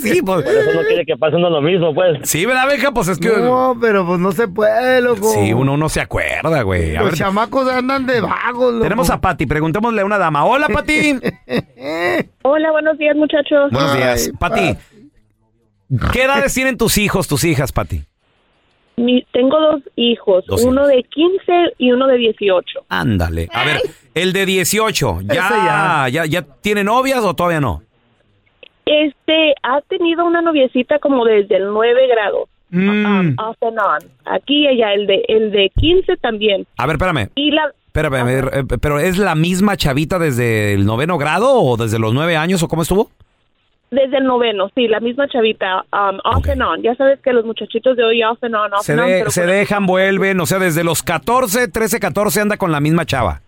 Sí, 0.00 0.22
pues. 0.22 0.44
Por 0.44 0.52
eso 0.54 0.72
no 0.74 0.80
quiere 0.86 1.04
que 1.06 1.16
pase 1.16 1.36
uno 1.36 1.50
lo 1.50 1.60
mismo, 1.62 1.94
pues. 1.94 2.18
Sí, 2.28 2.44
¿verdad, 2.46 2.66
Benja? 2.68 2.92
Pues 2.92 3.08
es 3.08 3.18
que. 3.18 3.28
No, 3.28 3.76
pero 3.80 4.06
pues 4.06 4.18
no 4.20 4.32
se 4.32 4.48
puede, 4.48 5.00
loco. 5.00 5.28
Sí, 5.32 5.52
uno 5.52 5.76
no 5.76 5.88
se 5.88 6.00
acuerda, 6.00 6.62
güey. 6.62 6.96
A 6.96 7.00
Los 7.00 7.10
ver, 7.10 7.18
chamacos 7.18 7.68
andan 7.70 8.06
de 8.06 8.20
vagos, 8.20 8.72
loco. 8.74 8.82
tenemos 8.82 9.10
a 9.10 9.20
Pati. 9.20 9.46
Preguntémosle 9.46 10.00
a 10.00 10.04
una 10.04 10.18
dama. 10.18 10.44
Hola, 10.44 10.68
Pati. 10.68 11.14
Hola, 12.42 12.70
buenos 12.72 12.98
días, 12.98 13.16
muchachos. 13.16 13.70
Buenos 13.70 13.96
días. 13.96 14.30
Pati, 14.38 14.76
¿qué 16.12 16.22
edades 16.24 16.52
tienen 16.54 16.76
tus 16.76 16.98
hijos, 16.98 17.28
tus 17.28 17.44
hijas, 17.44 17.72
Pati? 17.72 18.02
Mi- 18.96 19.26
tengo 19.32 19.58
dos 19.60 19.82
hijos, 19.96 20.44
Dos 20.46 20.62
uno 20.62 20.86
de 20.86 21.02
15 21.02 21.52
y 21.78 21.90
uno 21.90 22.06
de 22.06 22.16
18. 22.16 22.84
Ándale. 22.88 23.48
A 23.52 23.64
ver, 23.64 23.80
el 24.14 24.32
de 24.32 24.46
18, 24.46 25.20
¿ya, 25.22 25.34
ya. 25.34 26.08
ya. 26.10 26.26
ya, 26.26 26.42
tiene 26.60 26.84
novias 26.84 27.18
o 27.24 27.34
todavía 27.34 27.60
no? 27.60 27.82
Este, 29.02 29.54
ha 29.62 29.80
tenido 29.82 30.24
una 30.24 30.40
noviecita 30.42 30.98
como 30.98 31.24
desde 31.24 31.56
el 31.56 31.66
9 31.68 32.08
grado. 32.08 32.48
Mm. 32.70 32.88
um, 32.88 33.36
off 33.38 33.56
and 33.62 33.78
on. 33.78 34.10
Aquí 34.24 34.66
ella, 34.66 34.94
el 34.94 35.06
de, 35.06 35.24
el 35.28 35.52
de 35.52 35.70
15 35.76 36.16
también. 36.16 36.66
A 36.76 36.86
ver, 36.86 36.96
espérame. 36.96 37.28
Y 37.36 37.50
la, 37.52 37.72
Espérame, 37.86 38.28
eh, 38.52 38.64
pero 38.80 38.98
¿es 38.98 39.18
la 39.18 39.36
misma 39.36 39.76
chavita 39.76 40.18
desde 40.18 40.74
el 40.74 40.84
noveno 40.84 41.16
grado 41.16 41.52
o 41.52 41.76
desde 41.76 42.00
los 42.00 42.12
nueve 42.12 42.36
años 42.36 42.62
o 42.64 42.68
cómo 42.68 42.82
estuvo? 42.82 43.10
desde 43.90 44.16
el 44.18 44.24
noveno, 44.24 44.70
sí, 44.74 44.88
la 44.88 44.98
misma 44.98 45.28
chavita, 45.28 45.84
um, 45.92 46.18
off 46.24 46.48
and 46.48 46.62
on. 46.62 46.82
Ya 46.82 46.96
sabes 46.96 47.20
que 47.20 47.32
los 47.32 47.44
muchachitos 47.44 47.96
de 47.96 48.02
hoy 48.02 48.24
off 48.24 48.42
and 48.42 48.54
on, 48.56 48.72
off 48.72 48.80
Se, 48.82 48.92
and 48.92 49.02
on, 49.02 49.06
de- 49.08 49.18
pero 49.18 49.30
se 49.30 49.46
dejan, 49.46 49.86
vuelven, 49.86 50.40
o 50.40 50.46
sea, 50.46 50.58
desde 50.58 50.82
los 50.82 51.04
14, 51.04 51.68
13, 51.68 52.00
14 52.00 52.40
anda 52.40 52.56
con 52.56 52.72
la 52.72 52.80
misma 52.80 53.06
chava. 53.06 53.40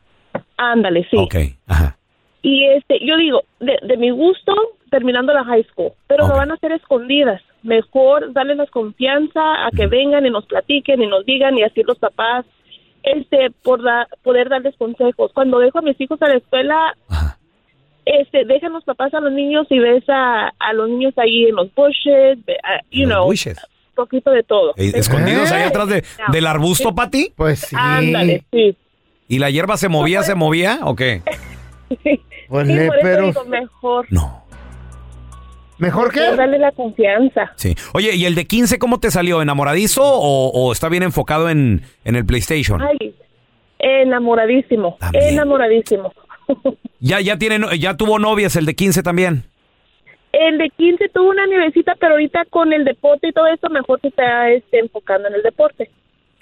ándale, 0.56 1.04
sí. 1.10 1.16
Ok, 1.16 1.34
ajá. 1.66 1.96
Y 2.42 2.64
este, 2.76 3.04
yo 3.04 3.16
digo, 3.16 3.42
de, 3.58 3.76
de 3.82 3.96
mi 3.96 4.10
gusto, 4.10 4.54
terminando 4.96 5.32
la 5.34 5.44
high 5.44 5.64
school, 5.70 5.92
pero 6.06 6.26
lo 6.26 6.34
van 6.36 6.50
a 6.50 6.54
hacer 6.54 6.72
escondidas. 6.72 7.42
Mejor 7.62 8.32
darles 8.32 8.70
confianza 8.70 9.40
a 9.66 9.70
que 9.76 9.86
vengan 9.86 10.24
y 10.26 10.30
nos 10.30 10.46
platiquen 10.46 11.02
y 11.02 11.06
nos 11.06 11.24
digan 11.26 11.56
y 11.58 11.62
así 11.62 11.82
los 11.82 11.98
papás, 11.98 12.44
este, 13.02 13.50
por 13.62 13.82
da- 13.82 14.06
poder 14.22 14.48
darles 14.48 14.74
consejos. 14.76 15.32
Cuando 15.34 15.58
dejo 15.58 15.78
a 15.78 15.82
mis 15.82 16.00
hijos 16.00 16.20
a 16.22 16.28
la 16.28 16.36
escuela, 16.36 16.96
este, 18.04 18.44
dejan 18.44 18.72
los 18.72 18.84
papás 18.84 19.12
a 19.14 19.20
los 19.20 19.32
niños 19.32 19.66
y 19.70 19.78
ves 19.78 20.04
a, 20.08 20.52
a 20.58 20.72
los 20.72 20.88
niños 20.88 21.12
ahí 21.18 21.46
en 21.46 21.56
los 21.56 21.74
bushes, 21.74 22.38
a- 22.62 22.80
you 22.90 23.02
los 23.06 23.10
know, 23.16 23.24
bushes. 23.26 23.58
un 23.90 23.94
poquito 23.96 24.30
de 24.30 24.42
todo. 24.44 24.72
Eh, 24.76 24.92
¿Escondidos 24.94 25.50
ahí 25.52 25.62
atrás 25.64 25.88
de, 25.88 26.04
del 26.32 26.46
arbusto, 26.46 26.94
Pati? 26.94 27.32
Pues 27.36 27.60
sí. 27.60 27.76
Ándale, 27.78 28.44
sí. 28.52 28.76
¿Y 29.28 29.38
la 29.40 29.50
hierba 29.50 29.76
se 29.76 29.88
movía, 29.88 30.22
se 30.22 30.34
movía 30.34 30.78
o 30.84 30.94
qué? 30.96 31.22
Pues 32.48 32.68
Sí, 32.68 32.74
le- 32.74 32.86
por 32.86 32.96
eso 32.98 33.02
pero- 33.02 33.26
digo, 33.26 33.44
mejor. 33.46 34.06
¿Mejor 35.78 36.12
qué? 36.12 36.20
Darle 36.34 36.58
la 36.58 36.72
confianza. 36.72 37.52
Sí. 37.56 37.74
Oye, 37.92 38.14
¿y 38.16 38.24
el 38.24 38.34
de 38.34 38.46
15 38.46 38.78
cómo 38.78 38.98
te 38.98 39.10
salió? 39.10 39.42
¿Enamoradizo 39.42 40.02
o, 40.04 40.50
o 40.50 40.72
está 40.72 40.88
bien 40.88 41.02
enfocado 41.02 41.50
en, 41.50 41.82
en 42.04 42.16
el 42.16 42.24
PlayStation? 42.24 42.80
Ay, 42.82 43.14
enamoradísimo, 43.78 44.98
enamoradísimo. 45.12 46.12
Ya, 46.98 47.20
ya 47.20 47.36
tiene, 47.36 47.58
no- 47.58 47.74
ya 47.74 47.94
tuvo 47.96 48.18
novias 48.18 48.56
el 48.56 48.64
de 48.64 48.74
15 48.74 49.02
también. 49.02 49.44
El 50.32 50.56
de 50.58 50.70
15 50.70 51.10
tuvo 51.10 51.28
una 51.28 51.46
nievecita, 51.46 51.94
pero 52.00 52.12
ahorita 52.12 52.46
con 52.48 52.72
el 52.72 52.84
deporte 52.84 53.28
y 53.28 53.32
todo 53.32 53.46
eso, 53.48 53.68
mejor 53.68 54.00
se 54.00 54.08
está 54.08 54.48
este, 54.50 54.78
enfocando 54.78 55.28
en 55.28 55.34
el 55.34 55.42
deporte. 55.42 55.90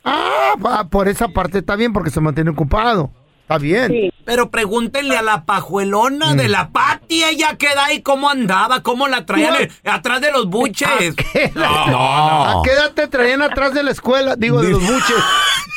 Ah, 0.04 0.86
por 0.90 1.08
esa 1.08 1.28
parte 1.28 1.58
está 1.58 1.74
bien 1.74 1.92
porque 1.92 2.10
se 2.10 2.20
mantiene 2.20 2.50
ocupado. 2.50 3.10
Está 3.44 3.58
bien. 3.58 4.10
Pero 4.24 4.50
pregúntenle 4.50 5.18
a 5.18 5.22
la 5.22 5.44
pajuelona 5.44 6.32
Mm. 6.32 6.36
de 6.38 6.48
la 6.48 6.70
Pati, 6.70 7.22
ella 7.24 7.56
queda 7.58 7.84
ahí, 7.84 8.00
cómo 8.00 8.30
andaba, 8.30 8.82
cómo 8.82 9.06
la 9.06 9.26
traían 9.26 9.54
eh, 9.60 9.68
atrás 9.84 10.22
de 10.22 10.32
los 10.32 10.46
buches. 10.48 10.88
¿A 10.88 12.62
qué 12.64 12.70
edad 12.72 12.92
te 12.94 13.06
traían 13.06 13.42
atrás 13.42 13.74
de 13.74 13.82
la 13.82 13.90
escuela? 13.90 14.34
Digo, 14.36 14.62
de 14.62 14.70
los 14.70 14.80
buches. 14.80 15.16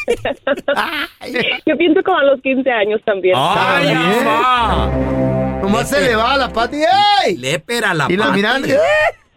Yo 1.65 1.77
pienso 1.77 2.01
como 2.03 2.17
a 2.19 2.23
los 2.23 2.41
15 2.41 2.71
años 2.71 3.01
también. 3.05 3.35
Ay. 3.37 3.93
Nomás 5.61 5.89
se 5.89 5.99
le 5.99 6.15
va 6.15 6.33
a 6.33 6.37
la 6.37 6.53
pati. 6.53 6.77
¡Ey! 7.25 7.35
Lépera 7.35 7.93
la 7.93 8.05
Y 8.09 8.15
la 8.15 8.25
Pati. 8.27 8.35
miran. 8.37 8.63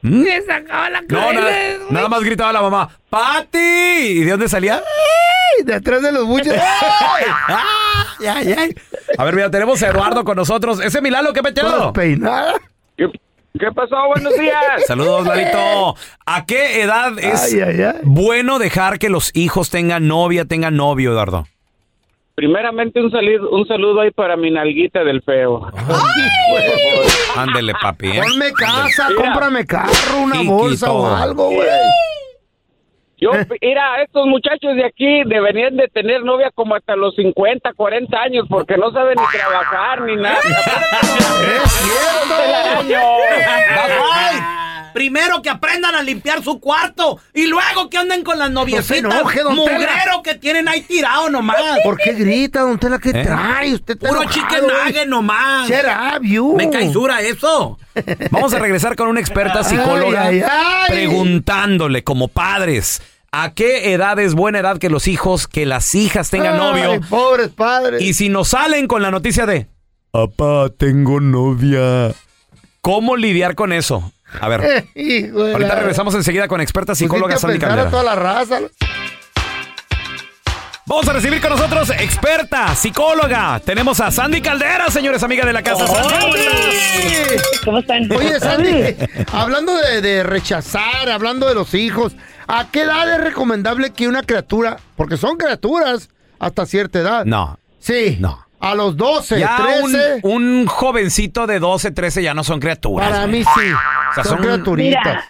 ¿Mm? 0.03 0.25
Se 0.25 0.43
sacaba 0.43 0.91
la 0.91 1.03
No, 1.03 1.33
nada, 1.33 1.53
nada 1.91 2.09
más 2.09 2.23
gritaba 2.23 2.53
la 2.53 2.63
mamá, 2.63 2.89
¡Pati! 3.11 3.59
¿Y 3.59 4.25
de 4.25 4.31
dónde 4.31 4.49
salía? 4.49 4.77
¡Ey! 4.79 5.65
De 5.65 5.75
atrás 5.75 6.01
de 6.03 6.13
los 6.13 6.27
buches. 6.27 6.55
Ay, 8.19 8.27
ay, 8.27 8.55
ay. 8.57 8.75
A 9.17 9.25
ver, 9.25 9.35
mira, 9.35 9.51
tenemos 9.51 9.83
a 9.83 9.89
Eduardo 9.89 10.25
con 10.25 10.37
nosotros. 10.37 10.81
Ese 10.81 11.01
Milalo, 11.01 11.33
¿qué 11.33 11.43
metido? 11.43 11.93
Peinada. 11.93 12.55
¿Qué 12.97 13.67
pasó? 13.75 13.97
Buenos 14.09 14.35
días. 14.39 14.63
Saludos, 14.87 15.27
Lalito. 15.27 15.97
¿A 16.25 16.47
qué 16.47 16.83
edad 16.83 17.19
es 17.19 17.53
Ay, 17.53 17.61
ay, 17.61 17.83
ay. 17.83 17.95
bueno 18.03 18.59
dejar 18.59 18.99
que 18.99 19.09
los 19.09 19.31
hijos 19.35 19.71
tengan 19.71 20.07
novia, 20.07 20.45
tengan 20.45 20.77
novio, 20.77 21.11
Eduardo? 21.13 21.47
Primeramente 22.41 23.03
un 23.03 23.11
saludo, 23.11 23.51
un 23.51 23.67
saludo 23.69 24.01
ahí 24.01 24.13
para 24.13 24.35
mi 24.35 24.51
nalguita 24.51 25.05
del 25.05 25.21
feo. 25.21 25.61
Ándele, 27.37 27.75
papi. 27.83 28.13
¿eh? 28.13 28.23
Ponme 28.23 28.51
casa, 28.53 29.11
Mira. 29.11 29.21
cómprame 29.21 29.67
carro, 29.67 30.21
una 30.25 30.37
Chiquito. 30.37 30.55
bolsa 30.55 30.91
o 30.91 31.15
algo, 31.15 31.51
güey. 31.51 31.69
Yo, 33.19 33.33
mira, 33.61 34.03
estos 34.03 34.27
muchachos 34.27 34.75
de 34.75 34.87
aquí 34.87 35.23
deberían 35.27 35.77
de 35.77 35.89
tener 35.89 36.25
novia 36.25 36.51
como 36.55 36.75
hasta 36.77 36.97
los 36.97 37.15
50, 37.17 37.75
40 37.75 38.19
años 38.19 38.47
porque 38.49 38.79
no 38.79 38.91
saben 38.91 39.19
ni 39.21 39.39
trabajar 39.39 40.01
ni 40.01 40.17
nada. 40.17 40.39
Ay, 44.15 44.37
Primero 44.93 45.43
que 45.43 45.51
aprendan 45.51 45.95
a 45.95 46.03
limpiar 46.03 46.43
su 46.43 46.61
cuarto 46.61 47.19
y 47.35 47.47
luego 47.47 47.89
que 47.91 47.99
anden 47.99 48.23
con 48.25 48.39
las 48.39 48.51
noviecitas. 48.51 49.03
No 49.03 49.11
se 49.11 49.17
enoje, 49.19 49.43
don 49.43 49.65
Tela. 49.65 50.21
que 50.25 50.35
tienen 50.35 50.69
ahí 50.69 50.83
tirado 50.83 51.31
nomás. 51.31 51.57
¿Por 51.85 51.97
qué 51.99 52.13
grita, 52.15 52.61
don 52.61 52.79
Tela? 52.79 52.99
¿Qué 52.99 53.11
¿Eh? 53.11 53.23
trae? 53.23 53.75
Usted 53.75 53.95
está 53.95 54.09
Puro 54.09 54.23
enojado, 54.23 54.49
chicken 54.49 54.67
nugget 54.67 55.09
nomás. 55.09 55.71
Up, 55.71 56.23
you. 56.23 56.55
Me 56.57 56.71
caisura 56.71 57.21
eso. 57.21 57.79
Vamos 58.31 58.53
a 58.55 58.59
regresar 58.59 58.97
con 58.97 59.09
una 59.09 59.21
experta 59.21 59.63
psicóloga 59.65 60.25
Ay, 60.27 60.41
ay, 60.41 60.51
ay. 60.51 60.91
preguntándole 60.91 62.05
como 62.05 62.29
padres. 62.29 63.03
¿A 63.33 63.53
qué 63.55 63.93
edad 63.93 64.19
es 64.19 64.35
buena 64.35 64.59
edad 64.59 64.79
que 64.79 64.91
los 64.91 65.07
hijos, 65.07 65.47
que 65.47 65.65
las 65.65 65.95
hijas 65.95 66.31
tengan 66.31 66.57
novio? 66.57 67.01
pobres 67.09 67.51
padres. 67.51 68.03
Y 68.03 68.15
si 68.15 68.29
nos 68.29 68.49
salen 68.49 68.89
con 68.89 69.03
la 69.03 69.13
noticia 69.13 69.47
de, 69.47 69.69
papá, 70.11 70.69
tengo 70.77 71.21
novia. 71.21 72.13
¿Cómo 72.81 73.17
lidiar 73.17 73.55
con 73.55 73.73
eso? 73.73 74.13
A 74.41 74.49
ver, 74.49 74.61
de 74.95 75.31
ahorita 75.35 75.75
regresamos 75.77 76.15
enseguida 76.15 76.47
con 76.49 76.61
experta 76.61 76.93
Pusiste 76.93 77.07
psicóloga 77.07 77.39
Sandy 77.39 77.59
Caldera. 77.59 77.91
toda 77.91 78.03
la 78.03 78.15
raza. 78.15 78.61
Vamos 80.87 81.07
a 81.09 81.13
recibir 81.13 81.41
con 81.41 81.51
nosotros 81.51 81.91
experta, 81.91 82.75
psicóloga. 82.75 83.61
Tenemos 83.65 84.01
a 84.01 84.11
Sandy 84.11 84.41
Caldera, 84.41 84.91
señores, 84.91 85.23
amiga 85.23 85.47
de 85.47 85.53
la 85.53 85.63
casa. 85.63 85.87
Sandy. 85.87 86.41
¿Cómo 87.65 87.79
están? 87.79 88.11
Oye, 88.11 88.41
Sandy, 88.41 88.97
hablando 89.33 89.77
de, 89.77 90.01
de 90.01 90.23
rechazar, 90.25 91.09
hablando 91.09 91.47
de 91.49 91.55
los 91.55 91.75
hijos, 91.75 92.17
¿a 92.49 92.67
qué 92.73 92.83
edad 92.83 93.09
es 93.15 93.21
recomendable 93.21 93.91
que 93.91 94.09
una 94.09 94.23
criatura, 94.23 94.79
porque 94.97 95.17
son 95.17 95.37
criaturas 95.37 96.09
hasta 96.41 96.67
cierta 96.67 96.99
edad? 96.99 97.25
No. 97.25 97.57
Sí. 97.79 98.17
No. 98.19 98.45
A 98.61 98.75
los 98.75 98.97
12, 98.97 99.41
Ya 99.41 99.57
un, 99.83 99.91
13. 99.93 100.21
un 100.23 100.67
jovencito 100.67 101.47
de 101.47 101.59
12, 101.59 101.91
13 101.93 102.23
ya 102.23 102.35
no 102.35 102.45
son 102.45 102.61
criaturas. 102.61 103.09
Para 103.11 103.27
güey. 103.27 103.39
mí 103.39 103.45
sí. 103.45 103.73
O 103.73 104.15
sea, 104.15 104.25
son, 104.25 104.37
son- 104.37 104.39
criaturitas. 104.47 105.05
Mira, 105.05 105.25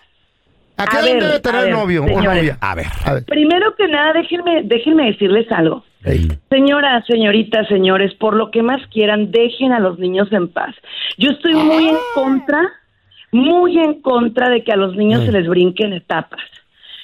¿A 0.76 0.86
qué 0.86 0.96
a 0.96 1.00
edad 1.00 1.06
ver, 1.12 1.22
debe 1.22 1.34
a 1.36 1.42
tener 1.42 1.64
ver, 1.66 1.72
novio 1.74 2.02
o 2.04 2.06
señores. 2.08 2.36
novia? 2.42 2.58
A 2.60 2.74
ver. 2.74 2.86
A 3.04 3.12
ver. 3.14 3.24
Primero 3.26 3.74
que 3.76 3.86
nada, 3.86 4.14
déjenme, 4.14 4.62
déjenme 4.64 5.06
decirles 5.12 5.46
algo. 5.52 5.84
Señoras, 6.48 7.04
señoritas, 7.06 7.68
señores, 7.68 8.14
por 8.14 8.34
lo 8.34 8.50
que 8.50 8.62
más 8.62 8.80
quieran, 8.90 9.30
dejen 9.30 9.72
a 9.72 9.80
los 9.80 9.98
niños 9.98 10.32
en 10.32 10.48
paz. 10.48 10.74
Yo 11.18 11.30
estoy 11.32 11.52
muy 11.54 11.88
en 11.90 11.96
contra, 12.14 12.62
muy 13.30 13.78
en 13.78 14.00
contra 14.00 14.48
de 14.48 14.64
que 14.64 14.72
a 14.72 14.76
los 14.76 14.96
niños 14.96 15.24
se 15.26 15.32
les 15.32 15.46
brinquen 15.46 15.92
etapas. 15.92 16.40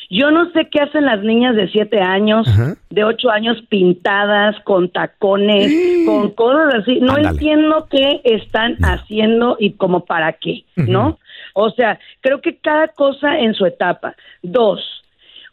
Yo 0.08 0.30
no 0.30 0.50
sé 0.52 0.68
qué 0.70 0.80
hacen 0.80 1.04
las 1.04 1.22
niñas 1.22 1.56
de 1.56 1.68
siete 1.68 2.00
años, 2.00 2.46
de 2.90 3.04
ocho 3.04 3.30
años 3.30 3.60
pintadas, 3.68 4.54
con 4.60 4.90
tacones, 4.90 5.72
con 6.06 6.30
cosas 6.30 6.74
así. 6.74 7.00
No 7.00 7.14
Ándale. 7.14 7.28
entiendo 7.30 7.88
qué 7.90 8.20
están 8.24 8.76
haciendo 8.82 9.56
y 9.58 9.72
como 9.72 10.04
para 10.04 10.32
qué, 10.34 10.64
¿no? 10.76 11.18
O 11.54 11.70
sea, 11.70 11.98
creo 12.20 12.40
que 12.40 12.58
cada 12.58 12.88
cosa 12.88 13.38
en 13.38 13.54
su 13.54 13.66
etapa. 13.66 14.14
Dos, 14.42 14.80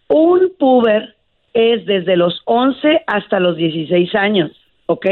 un 0.07 0.51
puber 0.59 1.15
es 1.53 1.85
desde 1.85 2.17
los 2.17 2.41
11 2.45 3.03
hasta 3.07 3.39
los 3.39 3.55
16 3.55 4.13
años, 4.15 4.51
¿ok? 4.87 5.05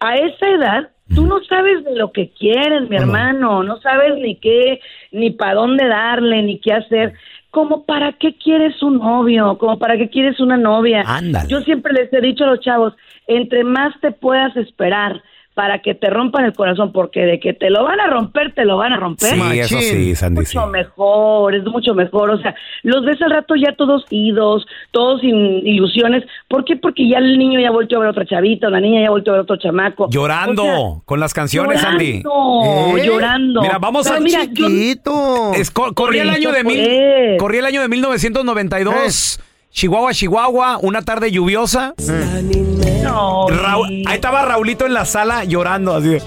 A 0.00 0.16
esa 0.16 0.48
edad, 0.48 0.90
tú 1.14 1.26
no 1.26 1.42
sabes 1.44 1.84
de 1.84 1.96
lo 1.96 2.12
que 2.12 2.30
quieres, 2.30 2.88
mi 2.88 2.96
hermano, 2.96 3.62
no 3.62 3.80
sabes 3.80 4.16
ni 4.16 4.36
qué, 4.36 4.80
ni 5.12 5.30
para 5.30 5.54
dónde 5.54 5.86
darle, 5.86 6.42
ni 6.42 6.58
qué 6.58 6.72
hacer. 6.72 7.14
Como 7.54 7.84
para 7.84 8.12
qué 8.12 8.36
quieres 8.36 8.82
un 8.82 8.98
novio, 8.98 9.56
como 9.58 9.78
para 9.78 9.96
qué 9.96 10.10
quieres 10.10 10.40
una 10.40 10.56
novia. 10.56 11.04
Ándale. 11.06 11.48
Yo 11.48 11.60
siempre 11.60 11.92
les 11.92 12.12
he 12.12 12.20
dicho 12.20 12.44
a 12.44 12.48
los 12.48 12.60
chavos, 12.60 12.94
entre 13.28 13.62
más 13.62 13.94
te 14.00 14.10
puedas 14.10 14.56
esperar 14.56 15.22
para 15.54 15.78
que 15.82 15.94
te 15.94 16.10
rompan 16.10 16.44
el 16.44 16.52
corazón, 16.52 16.90
porque 16.92 17.20
de 17.20 17.38
que 17.38 17.52
te 17.54 17.70
lo 17.70 17.84
van 17.84 18.00
a 18.00 18.08
romper, 18.08 18.52
te 18.54 18.64
lo 18.64 18.76
van 18.76 18.92
a 18.92 18.96
romper. 18.96 19.30
Sí, 19.30 19.58
eso 19.60 19.78
sí, 19.80 20.14
Sandy, 20.16 20.44
sí. 20.44 20.56
mucho 20.58 20.66
mejor, 20.68 21.54
es 21.54 21.62
mucho 21.64 21.94
mejor. 21.94 22.30
O 22.30 22.38
sea, 22.38 22.54
los 22.82 23.04
ves 23.04 23.22
al 23.22 23.30
rato 23.30 23.54
ya 23.54 23.72
todos 23.76 24.04
idos, 24.10 24.66
todos 24.90 25.20
sin 25.20 25.36
ilusiones. 25.66 26.24
¿Por 26.48 26.64
qué? 26.64 26.74
Porque 26.76 27.08
ya 27.08 27.18
el 27.18 27.38
niño 27.38 27.60
ya 27.60 27.70
volvió 27.70 27.98
a 27.98 28.00
ver 28.00 28.08
a 28.08 28.10
otra 28.10 28.26
chavita, 28.26 28.68
la 28.68 28.80
niña 28.80 29.02
ya 29.02 29.10
volvió 29.10 29.32
a 29.32 29.36
ver 29.36 29.40
a 29.40 29.42
otro 29.44 29.56
chamaco. 29.56 30.08
Llorando 30.10 30.62
O 30.64 30.66
sea, 30.96 31.02
con 31.04 31.20
las 31.20 31.32
canciones, 31.32 31.80
Sandy. 31.80 32.22
llorando, 32.24 32.96
¿Eh? 32.98 33.06
llorando. 33.06 33.62
Mira, 33.62 33.78
vamos 33.78 34.04
Pero 34.06 34.16
a 34.16 34.20
mira, 34.20 34.44
yo- 34.50 35.52
Es- 35.54 35.70
co- 35.70 35.94
corría 35.94 36.22
el 36.22 36.30
año 36.30 36.50
de 36.50 36.64
mil, 36.64 37.36
corría 37.38 37.60
el 37.60 37.66
año 37.66 37.80
de 37.80 37.88
1992. 37.88 39.40
Chihuahua, 39.74 40.12
Chihuahua, 40.14 40.78
una 40.82 41.02
tarde 41.02 41.32
lluviosa. 41.32 41.94
No, 41.98 43.48
Raúl- 43.48 44.04
ahí 44.06 44.14
estaba 44.14 44.44
Raulito 44.44 44.86
en 44.86 44.94
la 44.94 45.04
sala 45.04 45.42
llorando 45.42 45.96
así. 45.96 46.10
de- 46.10 46.22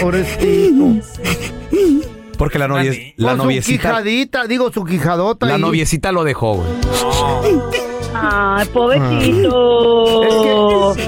Pobrecito. 0.00 1.04
Porque 2.38 2.60
la 2.60 2.68
novia, 2.68 2.92
la 3.16 3.30
Con 3.30 3.38
su 3.38 3.42
noviecita, 3.44 3.88
quijadita, 3.88 4.46
digo, 4.46 4.72
su 4.72 4.84
quijadota. 4.84 5.44
la 5.46 5.56
ahí. 5.56 5.60
noviecita 5.60 6.12
lo 6.12 6.22
dejó, 6.22 6.54
güey. 6.58 6.68
Ay, 8.14 8.68
pobrecito. 8.68 10.92
¿Qué, 10.94 11.02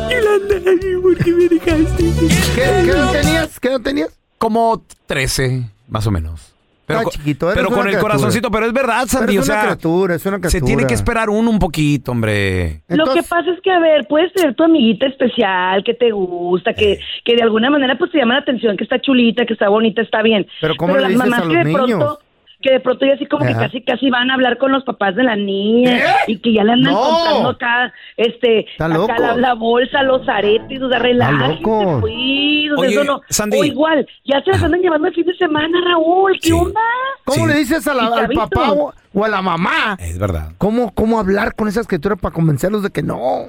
qué 2.56 2.64
edad 2.90 3.12
tenías? 3.12 3.60
¿Qué 3.60 3.68
edad 3.68 3.80
tenías? 3.80 4.08
Como 4.38 4.82
13, 5.06 5.70
más 5.88 6.04
o 6.08 6.10
menos. 6.10 6.49
Pero, 6.98 7.10
chiquito, 7.10 7.50
pero 7.54 7.68
con 7.68 7.78
el 7.78 7.84
criatura. 7.84 8.00
corazoncito, 8.12 8.50
pero 8.50 8.66
es 8.66 8.72
verdad, 8.72 9.06
Sandy. 9.06 9.26
Pero 9.26 9.42
es 9.42 9.48
o 9.48 9.52
una 9.52 9.60
sea, 9.60 9.62
criatura, 9.70 10.14
es 10.14 10.26
una 10.26 10.36
se 10.36 10.40
criatura. 10.40 10.66
tiene 10.66 10.86
que 10.86 10.94
esperar 10.94 11.30
uno 11.30 11.50
un 11.50 11.58
poquito, 11.58 12.12
hombre. 12.12 12.82
Lo 12.88 13.04
que 13.12 13.22
pasa 13.22 13.50
es 13.50 13.60
que, 13.62 13.70
a 13.70 13.78
ver, 13.78 14.06
puedes 14.08 14.32
tener 14.32 14.54
tu 14.54 14.64
amiguita 14.64 15.06
especial 15.06 15.82
que 15.84 15.94
te 15.94 16.10
gusta, 16.10 16.74
que, 16.74 16.98
que 17.24 17.36
de 17.36 17.42
alguna 17.42 17.70
manera 17.70 17.96
pues 17.98 18.10
te 18.10 18.18
llama 18.18 18.34
la 18.34 18.40
atención, 18.40 18.76
que 18.76 18.84
está 18.84 19.00
chulita, 19.00 19.46
que 19.46 19.52
está 19.54 19.68
bonita, 19.68 20.02
está 20.02 20.22
bien. 20.22 20.46
Pero 20.60 20.74
¿cómo 20.76 20.94
le 20.96 21.02
las 21.02 21.10
dices 21.10 21.26
mamás 21.26 21.38
a 21.40 21.42
que 21.48 21.54
los 21.54 21.64
de 21.64 21.72
pronto? 21.72 22.18
Que 22.62 22.72
de 22.72 22.80
pronto 22.80 23.06
ya 23.06 23.14
así 23.14 23.26
como 23.26 23.46
que 23.46 23.54
casi 23.54 23.80
casi 23.82 24.10
van 24.10 24.30
a 24.30 24.34
hablar 24.34 24.58
con 24.58 24.70
los 24.72 24.84
papás 24.84 25.14
de 25.16 25.22
la 25.24 25.34
niña 25.36 25.96
¿Eh? 25.98 26.04
y 26.28 26.38
que 26.38 26.52
ya 26.52 26.62
le 26.64 26.72
andan 26.72 26.92
No. 26.92 27.00
contando 27.00 27.48
acá, 27.50 27.92
este, 28.16 28.66
acá 28.78 29.18
la, 29.18 29.36
la 29.36 29.54
bolsa, 29.54 30.02
los 30.02 30.28
aretes, 30.28 30.82
o 30.82 30.88
sea, 30.88 30.98
relájense, 30.98 31.62
pues, 31.62 32.12
sea, 32.14 32.74
Oye, 32.76 32.88
eso 32.90 33.04
no. 33.04 33.20
Sandy. 33.28 33.58
O 33.58 33.64
igual, 33.64 34.06
ya 34.24 34.42
se 34.42 34.50
las 34.50 34.62
andan 34.62 34.80
llevando 34.80 35.08
el 35.08 35.14
fin 35.14 35.24
de 35.26 35.34
semana, 35.36 35.78
Raúl, 35.86 36.38
¿qué 36.42 36.52
onda? 36.52 36.80
¿Cómo 37.24 37.46
Sí. 37.46 37.52
le 37.52 37.58
dices 37.58 37.86
a 37.88 37.94
la- 37.94 38.10
Y 38.16 38.20
al 38.20 38.28
papá 38.28 38.72
o, 38.72 38.92
o 39.14 39.24
a 39.24 39.28
la 39.28 39.42
mamá? 39.42 39.96
Es 39.98 40.18
verdad. 40.18 40.50
¿Cómo, 40.58 40.92
¿Cómo 40.94 41.18
hablar 41.18 41.54
con 41.54 41.66
esas 41.68 41.86
criaturas 41.86 42.18
para 42.20 42.34
convencerlos 42.34 42.82
de 42.82 42.90
que 42.90 43.02
no? 43.02 43.46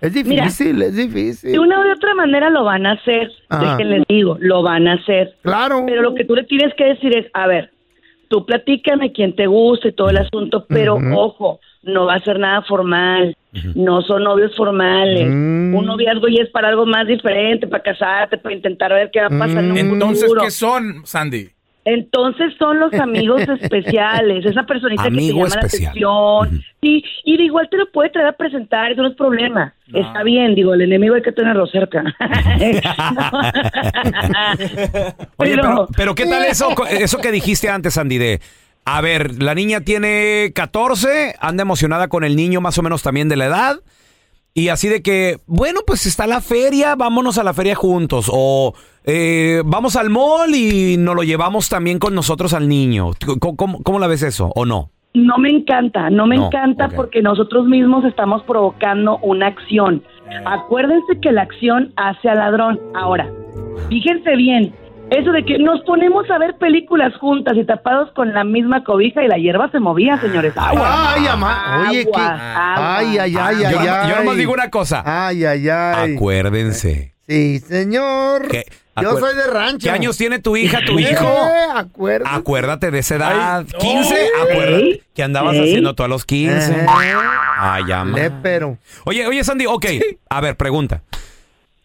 Es 0.00 0.14
Mira, 0.24 0.44
difícil, 0.44 0.80
es 0.80 0.96
difícil. 0.96 1.52
De 1.52 1.58
una 1.58 1.78
u 1.78 1.82
de 1.82 1.92
otra 1.92 2.14
manera 2.14 2.48
lo 2.48 2.64
van 2.64 2.86
a 2.86 2.92
hacer. 2.92 3.30
Ajá. 3.50 3.76
Déjenles 3.76 4.04
digo, 4.08 4.38
lo 4.40 4.62
van 4.62 4.88
a 4.88 4.94
hacer. 4.94 5.34
Claro. 5.42 5.82
Pero 5.84 6.00
lo 6.00 6.14
que 6.14 6.24
tú 6.24 6.34
le 6.34 6.44
tienes 6.44 6.72
que 6.74 6.84
decir 6.84 7.14
es, 7.14 7.26
a 7.34 7.46
ver, 7.46 7.70
tú 8.30 8.46
platícame 8.46 9.12
quién 9.12 9.34
te 9.34 9.48
gusta 9.48 9.88
y 9.88 9.92
todo 9.92 10.08
el 10.08 10.18
asunto, 10.18 10.64
pero 10.68 10.94
ojo, 11.16 11.58
no 11.82 12.06
va 12.06 12.14
a 12.14 12.20
ser 12.20 12.38
nada 12.38 12.62
formal. 12.62 13.36
No 13.74 14.02
son 14.02 14.22
novios 14.22 14.56
formales. 14.56 15.26
Mm. 15.26 15.74
Un 15.74 15.86
noviazgo 15.86 16.28
ya 16.28 16.44
es 16.44 16.50
para 16.50 16.68
algo 16.68 16.86
más 16.86 17.08
diferente, 17.08 17.66
para 17.66 17.82
casarte, 17.82 18.38
para 18.38 18.54
intentar 18.54 18.92
ver 18.92 19.10
qué 19.12 19.20
va 19.20 19.26
a 19.26 19.30
pasar 19.30 19.64
en 19.64 19.72
un 19.72 19.78
Entonces, 19.78 20.22
futuro. 20.22 20.42
¿qué 20.42 20.50
son, 20.52 21.04
Sandy? 21.04 21.48
Entonces 21.92 22.52
son 22.58 22.78
los 22.78 22.92
amigos 22.94 23.42
especiales, 23.60 24.44
esa 24.46 24.62
personita 24.64 25.04
Amigo 25.04 25.44
que 25.44 25.50
te 25.50 25.56
llama 25.56 25.66
especial. 25.66 25.92
la 25.94 26.40
atención. 26.42 26.64
Sí, 26.80 27.04
y 27.24 27.36
de 27.36 27.42
igual 27.44 27.68
te 27.70 27.76
lo 27.76 27.90
puede 27.90 28.10
traer 28.10 28.28
a 28.28 28.32
presentar, 28.32 28.92
eso 28.92 29.02
no 29.02 29.08
es 29.08 29.16
problema. 29.16 29.74
Está 29.92 30.22
bien, 30.22 30.54
digo, 30.54 30.72
el 30.74 30.82
enemigo 30.82 31.14
hay 31.16 31.22
que 31.22 31.32
tenerlo 31.32 31.66
cerca. 31.66 32.02
Oye, 35.36 35.56
Pero- 35.56 35.62
pero, 35.62 35.88
pero 35.96 36.14
¿qué 36.14 36.26
tal 36.26 36.44
eso, 36.44 36.68
eso 36.88 37.18
que 37.18 37.32
dijiste 37.32 37.68
antes, 37.68 37.94
Sandy? 37.94 38.18
De, 38.18 38.40
a 38.84 39.00
ver, 39.00 39.42
la 39.42 39.54
niña 39.54 39.80
tiene 39.82 40.52
14, 40.54 41.34
anda 41.40 41.62
emocionada 41.62 42.08
con 42.08 42.24
el 42.24 42.36
niño 42.36 42.60
más 42.60 42.78
o 42.78 42.82
menos 42.82 43.02
también 43.02 43.28
de 43.28 43.36
la 43.36 43.46
edad. 43.46 43.76
Y 44.54 44.68
así 44.68 44.88
de 44.88 45.00
que, 45.02 45.38
bueno, 45.46 45.80
pues 45.86 46.06
está 46.06 46.26
la 46.26 46.40
feria, 46.40 46.96
vámonos 46.96 47.38
a 47.38 47.44
la 47.44 47.54
feria 47.54 47.74
juntos. 47.76 48.28
O 48.32 48.74
eh, 49.04 49.62
vamos 49.64 49.96
al 49.96 50.10
mall 50.10 50.54
y 50.54 50.96
nos 50.98 51.14
lo 51.14 51.22
llevamos 51.22 51.68
también 51.68 51.98
con 51.98 52.14
nosotros 52.14 52.52
al 52.52 52.68
niño. 52.68 53.10
¿Cómo, 53.38 53.56
cómo- 53.56 53.82
cómo 53.82 53.98
la 53.98 54.06
ves 54.08 54.22
eso? 54.22 54.50
¿O 54.54 54.64
no? 54.66 54.90
No 55.14 55.38
me 55.38 55.50
encanta, 55.50 56.08
no 56.10 56.26
me 56.26 56.36
No, 56.36 56.46
encanta 56.46 56.88
porque 56.88 57.20
nosotros 57.22 57.66
mismos 57.66 58.04
estamos 58.04 58.42
provocando 58.44 59.18
una 59.22 59.48
acción. 59.48 60.04
Acuérdense 60.44 61.18
que 61.20 61.32
la 61.32 61.42
acción 61.42 61.92
hace 61.96 62.28
al 62.28 62.38
ladrón. 62.38 62.78
Ahora, 62.94 63.28
fíjense 63.88 64.36
bien, 64.36 64.72
eso 65.10 65.32
de 65.32 65.44
que 65.44 65.58
nos 65.58 65.80
ponemos 65.82 66.28
a 66.30 66.38
ver 66.38 66.56
películas 66.58 67.14
juntas 67.18 67.56
y 67.56 67.64
tapados 67.64 68.10
con 68.12 68.32
la 68.32 68.44
misma 68.44 68.84
cobija 68.84 69.22
y 69.22 69.28
la 69.28 69.36
hierba 69.38 69.70
se 69.70 69.80
movía, 69.80 70.20
señores. 70.20 70.52
Agua. 70.56 71.14
Ay, 71.14 71.26
ama. 71.26 71.86
Oye, 71.88 72.00
Agua, 72.02 72.12
qué. 72.14 72.20
agua. 72.22 72.96
Ay, 72.98 73.06
ay, 73.18 73.18
ay, 73.18 73.56
yo, 73.60 73.68
ay, 73.68 73.84
yo 73.84 73.90
ay. 73.90 74.12
nomás 74.24 74.36
digo 74.36 74.52
una 74.52 74.70
cosa. 74.70 75.02
Ay, 75.04 75.44
ay, 75.44 75.68
ay. 75.68 76.14
Acuérdense. 76.14 77.14
Sí, 77.28 77.58
señor. 77.60 78.48
que- 78.48 78.64
Yo 79.00 79.16
soy 79.18 79.34
de 79.36 79.46
rancho. 79.46 79.84
¿Qué 79.84 79.90
años 79.90 80.16
tiene 80.18 80.40
tu 80.40 80.56
hija, 80.56 80.80
tu 80.84 80.98
hijo? 80.98 81.24
Eh, 81.24 81.68
acuérdate. 81.74 82.36
Acuérdate 82.36 82.90
de 82.90 82.98
esa 82.98 83.14
edad. 83.16 83.58
Ay, 83.60 83.64
15, 83.80 84.14
no. 84.36 84.42
acuérdate. 84.42 84.84
Ey, 84.84 85.02
Que 85.14 85.22
andabas 85.22 85.56
haciendo 85.56 85.94
tú 85.94 86.02
a 86.02 86.08
los 86.08 86.24
15. 86.26 86.72
Eh. 86.72 86.86
Ay, 87.58 87.84
ya, 87.88 88.04
ma. 88.04 88.18
Lépero. 88.18 88.78
Oye, 89.04 89.26
oye, 89.26 89.42
Sandy, 89.44 89.66
ok. 89.66 89.86
A 90.28 90.40
ver, 90.40 90.56
pregunta. 90.56 91.02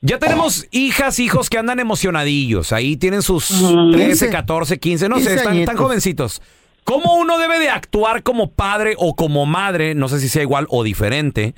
Ya 0.05 0.19
tenemos 0.19 0.67
hijas, 0.71 1.19
hijos 1.19 1.49
que 1.49 1.57
andan 1.57 1.79
emocionadillos. 1.79 2.71
Ahí 2.73 2.95
tienen 2.97 3.21
sus 3.21 3.47
13, 3.91 4.29
14, 4.29 4.79
15, 4.79 5.09
no 5.09 5.15
sé, 5.15 5.21
15 5.21 5.35
están, 5.35 5.39
están 5.57 5.69
añitos. 5.69 5.75
jovencitos. 5.85 6.41
¿Cómo 6.83 7.15
uno 7.15 7.39
debe 7.39 7.57
de 7.59 7.69
actuar 7.69 8.21
como 8.21 8.51
padre 8.51 8.93
o 8.97 9.15
como 9.15 9.45
madre, 9.47 9.95
no 9.95 10.07
sé 10.07 10.19
si 10.19 10.29
sea 10.29 10.43
igual 10.43 10.67
o 10.69 10.83
diferente, 10.83 11.55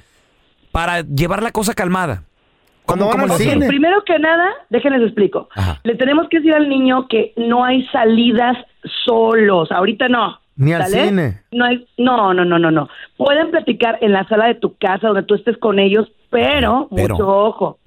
para 0.71 1.01
llevar 1.01 1.43
la 1.43 1.51
cosa 1.51 1.73
calmada? 1.73 2.23
Cuando 2.85 3.07
van 3.07 3.19
al 3.19 3.31
Ok, 3.31 3.37
cine. 3.37 3.67
Primero 3.67 4.03
que 4.05 4.17
nada, 4.17 4.47
déjenles 4.69 5.01
explico. 5.01 5.49
Le 5.83 5.95
tenemos 5.95 6.29
que 6.29 6.37
decir 6.37 6.53
al 6.53 6.69
niño 6.69 7.07
que 7.09 7.33
no 7.35 7.65
hay 7.65 7.85
salidas 7.87 8.55
solos. 9.05 9.69
Ahorita 9.73 10.07
no. 10.07 10.39
Ni 10.55 10.71
al 10.71 10.83
¿sale? 10.83 11.07
cine. 11.09 11.41
No, 11.51 11.65
hay, 11.65 11.85
no, 11.97 12.33
no, 12.33 12.45
no, 12.45 12.57
no, 12.57 12.71
no. 12.71 12.87
Pueden 13.17 13.51
platicar 13.51 13.97
en 13.99 14.13
la 14.13 14.25
sala 14.29 14.47
de 14.47 14.55
tu 14.55 14.77
casa 14.77 15.07
donde 15.07 15.23
tú 15.23 15.35
estés 15.35 15.57
con 15.57 15.79
ellos, 15.79 16.07
pero, 16.29 16.87
Pero. 16.95 17.15
mucho 17.15 17.27
ojo. 17.27 17.79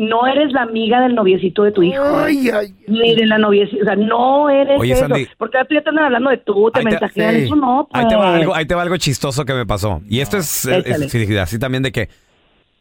No 0.00 0.26
eres 0.28 0.52
la 0.52 0.62
amiga 0.62 1.00
del 1.00 1.16
noviecito 1.16 1.64
de 1.64 1.72
tu 1.72 1.82
hijo. 1.82 2.02
Ay, 2.24 2.48
ay. 2.50 2.72
Ni 2.86 3.16
de 3.16 3.26
la 3.26 3.36
noviecita. 3.36 3.82
O 3.82 3.84
sea, 3.84 3.96
no 3.96 4.48
eres 4.48 4.78
Oye, 4.80 4.92
eso. 4.92 5.08
Sandy. 5.08 5.26
Porque 5.36 5.56
ahora 5.56 5.66
tú 5.68 5.74
ya 5.74 5.82
te 5.82 5.88
andan 5.88 6.04
hablando 6.04 6.30
de 6.30 6.36
tú, 6.38 6.70
te 6.72 6.78
te- 6.80 6.84
mensajean. 6.88 7.34
sí. 7.34 7.42
Eso 7.46 7.56
no, 7.56 7.88
pues. 7.90 8.00
Ahí 8.04 8.08
te, 8.08 8.14
va 8.14 8.34
algo, 8.36 8.54
ahí 8.54 8.64
te 8.64 8.74
va 8.76 8.82
algo 8.82 8.96
chistoso 8.96 9.44
que 9.44 9.54
me 9.54 9.66
pasó. 9.66 10.00
Y 10.08 10.20
esto 10.20 10.36
es, 10.36 10.66
Échale. 10.66 11.06
es- 11.06 11.10
sí, 11.10 11.36
así 11.36 11.58
también 11.58 11.82
de 11.82 11.90
que 11.90 12.08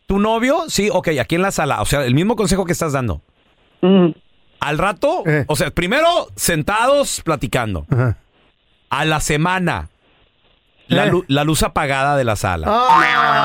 tu 0.05 0.19
novio, 0.19 0.65
sí, 0.67 0.89
ok, 0.93 1.07
aquí 1.19 1.33
en 1.35 1.41
la 1.41 1.49
sala, 1.51 1.81
o 1.81 1.85
sea, 1.85 2.05
el 2.05 2.13
mismo 2.13 2.35
consejo 2.35 2.65
que 2.65 2.71
estás 2.73 2.93
dando. 2.93 3.21
Mm. 3.81 4.09
Al 4.59 4.77
rato, 4.77 5.23
Eh. 5.25 5.43
o 5.47 5.55
sea, 5.55 5.71
primero 5.71 6.07
sentados 6.35 7.21
platicando. 7.25 7.87
Ajá. 7.91 8.15
A 8.91 9.05
la 9.05 9.19
semana, 9.21 9.89
la, 10.87 11.05
Eh. 11.05 11.11
lu- 11.11 11.25
la 11.27 11.43
luz 11.43 11.63
apagada 11.63 12.15
de 12.15 12.23
la 12.25 12.35
sala. 12.35 12.67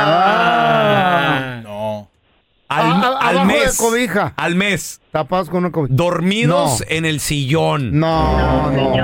Ah. 0.04 1.60
No. 1.64 1.71
Al, 2.72 2.86
Ah, 2.86 3.18
al 3.20 3.38
abajo 3.38 3.52
de 3.52 3.58
mes. 3.64 3.76
cobija. 3.76 4.32
Al 4.36 4.54
mes. 4.54 5.00
Tapados 5.10 5.48
con 5.50 5.58
una 5.58 5.70
cobija. 5.70 5.94
Dormidos 5.94 6.80
No. 6.80 6.86
en 6.88 7.04
el 7.04 7.20
sillón. 7.20 7.98
No, 7.98 8.70
no. 8.70 8.96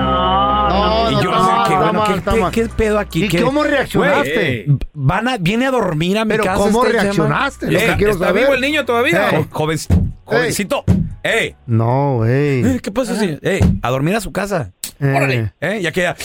No, 0.69 1.11
Y 1.11 1.15
no, 1.15 1.21
yo 1.23 1.31
que, 1.67 1.75
bueno, 1.75 2.51
¿qué, 2.51 2.67
pedo 2.67 2.99
aquí? 2.99 3.25
¿Y 3.25 3.27
¿Qué- 3.27 3.41
cómo 3.41 3.63
reaccionaste? 3.63 4.65
Van 4.93 5.27
a, 5.27 5.37
viene 5.37 5.65
a 5.67 5.71
dormir 5.71 6.17
a 6.17 6.25
mi 6.25 6.29
Pero 6.31 6.43
casa. 6.43 6.57
¿cómo 6.63 6.85
este 6.85 6.99
reaccionaste? 7.01 7.71
Lo 7.71 7.79
que 7.79 7.85
Eh, 7.85 7.95
quiero 7.97 8.13
¿Está 8.13 8.25
saber. 8.27 8.43
vivo 8.43 8.53
el 8.55 8.61
niño 8.61 8.85
todavía? 8.85 9.29
Eh. 9.31 9.45
joven- 9.51 9.77
jovencito. 10.25 10.83
¡Ey! 11.23 11.55
No, 11.65 12.17
güey. 12.17 12.65
Eh, 12.65 12.79
¿Qué 12.81 12.91
pasa? 12.91 13.13
así? 13.13 13.37
¡Ey! 13.41 13.59
A 13.81 13.89
dormir 13.89 14.15
a 14.15 14.21
su 14.21 14.31
casa. 14.31 14.71
Eh, 15.01 15.49
¿Eh? 15.61 15.79
Ya 15.81 15.91
que 15.91 16.01
ya. 16.01 16.15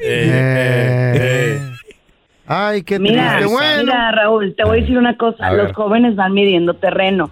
eh. 0.00 1.60
Ay, 2.46 2.82
qué 2.82 2.98
Mira, 2.98 3.36
triste. 3.38 3.52
Bueno. 3.52 3.82
mira, 3.84 4.12
Raúl, 4.12 4.54
te 4.56 4.64
voy 4.64 4.78
a 4.78 4.80
decir 4.82 4.98
una 4.98 5.16
cosa. 5.16 5.52
Los 5.52 5.72
jóvenes 5.72 6.14
van 6.16 6.32
midiendo 6.34 6.74
terreno. 6.74 7.30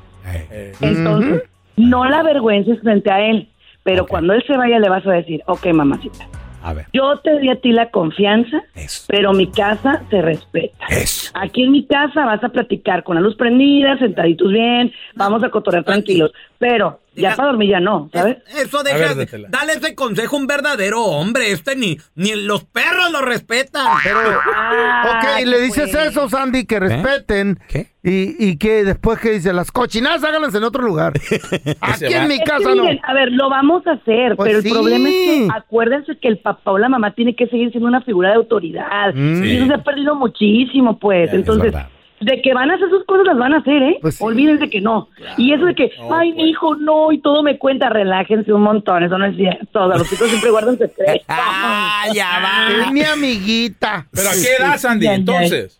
Entonces, 0.80 1.42
no 1.76 2.04
la 2.06 2.20
avergüences 2.20 2.80
frente 2.80 3.10
a 3.10 3.20
él. 3.20 3.48
Pero 3.84 4.06
cuando 4.06 4.32
él 4.32 4.44
se 4.46 4.56
vaya, 4.56 4.78
le 4.78 4.88
vas 4.88 5.04
a 5.06 5.10
decir, 5.12 5.42
ok, 5.46 5.66
mamacita, 5.72 6.24
A 6.62 6.72
ver. 6.72 6.86
yo 6.92 7.18
te 7.18 7.40
di 7.40 7.48
a 7.48 7.56
ti 7.56 7.72
la 7.72 7.90
confianza, 7.90 8.62
pero 9.08 9.32
mi 9.32 9.48
casa 9.48 10.02
se 10.08 10.22
respeta. 10.22 10.86
Aquí 11.34 11.64
en 11.64 11.72
mi 11.72 11.84
casa 11.84 12.24
vas 12.24 12.44
a 12.44 12.50
platicar 12.50 13.02
con 13.02 13.16
la 13.16 13.20
luz 13.20 13.34
prendida, 13.34 13.98
sentaditos 13.98 14.52
bien, 14.52 14.92
vamos 15.16 15.42
a 15.42 15.50
cotorrear 15.50 15.82
tranquilos. 15.82 16.30
Pero 16.62 17.00
Ya 17.16 17.34
para 17.34 17.48
dormir 17.48 17.70
ya 17.70 17.80
no, 17.80 18.08
¿sabes? 18.12 18.38
Eso 18.56 18.84
deja, 18.84 19.16
dale 19.48 19.72
ese 19.72 19.96
consejo 19.96 20.36
a 20.36 20.38
un 20.38 20.46
verdadero 20.46 21.02
hombre, 21.02 21.50
este 21.50 21.74
ni, 21.74 21.98
ni 22.14 22.36
los 22.36 22.62
perros 22.62 23.10
lo 23.10 23.20
respetan. 23.20 23.84
Pero, 24.04 24.20
ok, 24.20 25.40
y 25.40 25.44
le 25.44 25.60
dices 25.60 25.92
eso, 25.92 26.28
Sandy, 26.28 26.64
que 26.64 26.78
respeten. 26.78 27.58
Y, 28.04 28.36
y 28.38 28.58
que 28.58 28.84
después 28.84 29.18
que 29.18 29.30
dice, 29.30 29.52
las 29.52 29.72
cochinadas 29.72 30.22
háganlas 30.22 30.54
en 30.54 30.62
otro 30.62 30.82
lugar. 30.82 31.14
Aquí 31.80 32.04
en 32.06 32.28
mi 32.28 32.34
Es 32.34 32.40
que 32.40 32.46
casa 32.46 32.74
no. 32.76 32.84
A 32.84 33.14
ver, 33.14 33.32
lo 33.32 33.50
vamos 33.50 33.84
a 33.88 33.92
hacer, 33.92 34.36
Pues 34.36 34.48
pero 34.48 34.58
el 34.60 34.70
problema 34.70 35.08
es 35.08 35.14
que 35.14 35.48
acuérdense 35.52 36.16
que 36.16 36.28
el 36.28 36.38
papá 36.38 36.70
o 36.70 36.78
la 36.78 36.88
mamá 36.88 37.12
tiene 37.12 37.34
que 37.34 37.48
seguir 37.48 37.72
siendo 37.72 37.88
una 37.88 38.02
figura 38.02 38.30
de 38.30 38.36
autoridad. 38.36 39.14
Mm. 39.14 39.44
Y 39.44 39.56
eso 39.56 39.66
se 39.66 39.74
ha 39.74 39.82
perdido 39.82 40.14
muchísimo, 40.14 40.96
pues. 40.98 41.30
Ya, 41.30 41.36
Entonces. 41.36 41.74
De 42.24 42.42
que 42.42 42.54
van 42.54 42.70
a 42.70 42.74
hacer 42.74 42.88
sus 42.90 43.04
cosas, 43.04 43.26
las 43.26 43.38
van 43.38 43.54
a 43.54 43.58
hacer, 43.58 43.82
¿eh? 43.82 43.98
Olvídense 44.20 44.68
que 44.70 44.80
no. 44.80 45.08
Y 45.36 45.52
eso 45.52 45.64
de 45.66 45.74
que, 45.74 45.90
ay, 46.10 46.32
mi 46.32 46.50
hijo, 46.50 46.74
no, 46.76 47.12
y 47.12 47.18
todo 47.20 47.42
me 47.42 47.58
cuenta, 47.58 47.88
relájense 47.88 48.52
un 48.52 48.62
montón. 48.62 49.02
Eso 49.02 49.18
no 49.18 49.26
es 49.26 49.36
cierto. 49.36 49.86
Los 49.88 50.08
chicos 50.08 50.28
siempre 50.28 50.50
guardan 50.50 50.78
secretos. 50.78 51.24
ah, 51.28 52.04
ya 52.14 52.40
va. 52.42 52.84
Es 52.86 52.92
mi 52.92 53.02
amiguita. 53.02 54.06
¿Pero 54.12 54.28
a 54.28 54.32
qué 54.32 54.56
edad, 54.58 54.78
Sandy, 54.78 55.04
Ya, 55.06 55.12
ya. 55.12 55.16
entonces? 55.16 55.78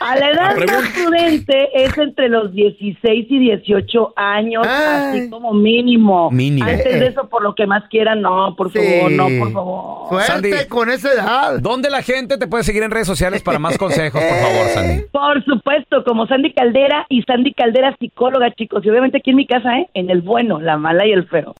A 0.00 0.16
la 0.16 0.30
edad 0.30 0.56
más 0.66 0.88
prudente 0.90 1.68
es 1.74 1.96
entre 1.98 2.28
los 2.28 2.52
16 2.52 3.26
y 3.28 3.38
18 3.38 4.14
años, 4.16 4.66
así 4.66 5.28
como 5.30 5.52
mínimo. 5.52 6.30
Mínimo. 6.30 6.68
Antes 6.68 7.00
de 7.00 7.06
eso, 7.08 7.28
por 7.28 7.42
lo 7.42 7.54
que 7.54 7.66
más 7.66 7.84
quieran, 7.90 8.22
no, 8.22 8.54
por 8.56 8.70
favor, 8.70 9.10
no, 9.10 9.28
por 9.38 9.52
favor. 9.52 10.22
Sandy, 10.22 10.50
con 10.68 10.90
esa 10.90 11.12
edad. 11.12 11.58
¿Dónde 11.60 11.90
la 11.90 12.02
gente 12.02 12.38
te 12.38 12.46
puede 12.46 12.64
seguir 12.64 12.82
en 12.82 12.90
redes 12.90 13.06
sociales 13.06 13.42
para 13.42 13.58
más 13.58 13.76
consejos, 13.78 14.22
por 14.22 14.38
favor, 14.38 14.68
Sandy? 14.68 15.02
Por 15.12 15.44
supuesto, 15.56 16.04
como 16.04 16.26
Sandy 16.26 16.52
Caldera 16.52 17.06
y 17.08 17.22
Sandy 17.22 17.52
Caldera 17.52 17.96
psicóloga, 17.98 18.52
chicos. 18.52 18.84
Y 18.84 18.90
obviamente 18.90 19.18
aquí 19.18 19.30
en 19.30 19.36
mi 19.36 19.46
casa, 19.46 19.78
¿eh? 19.78 19.88
En 19.94 20.10
el 20.10 20.22
bueno, 20.22 20.60
la 20.60 20.76
mala 20.76 21.06
y 21.06 21.12
el 21.12 21.26
feo. 21.26 21.54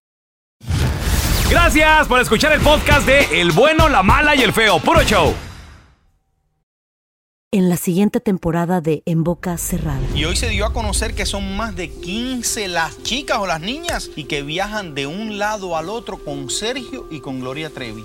Gracias 1.50 2.08
por 2.08 2.20
escuchar 2.20 2.52
el 2.52 2.60
podcast 2.60 3.06
de 3.06 3.40
El 3.40 3.52
bueno, 3.52 3.88
la 3.88 4.02
mala 4.02 4.34
y 4.34 4.40
el 4.40 4.52
feo. 4.52 4.78
Puro 4.80 5.02
show. 5.02 5.32
En 7.52 7.68
la 7.68 7.76
siguiente 7.76 8.20
temporada 8.20 8.80
de 8.80 9.02
En 9.06 9.22
Boca 9.22 9.56
Cerrada. 9.56 10.00
Y 10.14 10.24
hoy 10.24 10.36
se 10.36 10.48
dio 10.48 10.66
a 10.66 10.72
conocer 10.72 11.14
que 11.14 11.24
son 11.24 11.56
más 11.56 11.76
de 11.76 11.88
15 11.88 12.68
las 12.68 13.02
chicas 13.02 13.38
o 13.38 13.46
las 13.46 13.60
niñas 13.60 14.10
y 14.16 14.24
que 14.24 14.42
viajan 14.42 14.94
de 14.94 15.06
un 15.06 15.38
lado 15.38 15.76
al 15.76 15.88
otro 15.88 16.18
con 16.18 16.50
Sergio 16.50 17.06
y 17.10 17.20
con 17.20 17.40
Gloria 17.40 17.70
Trevi. 17.70 18.04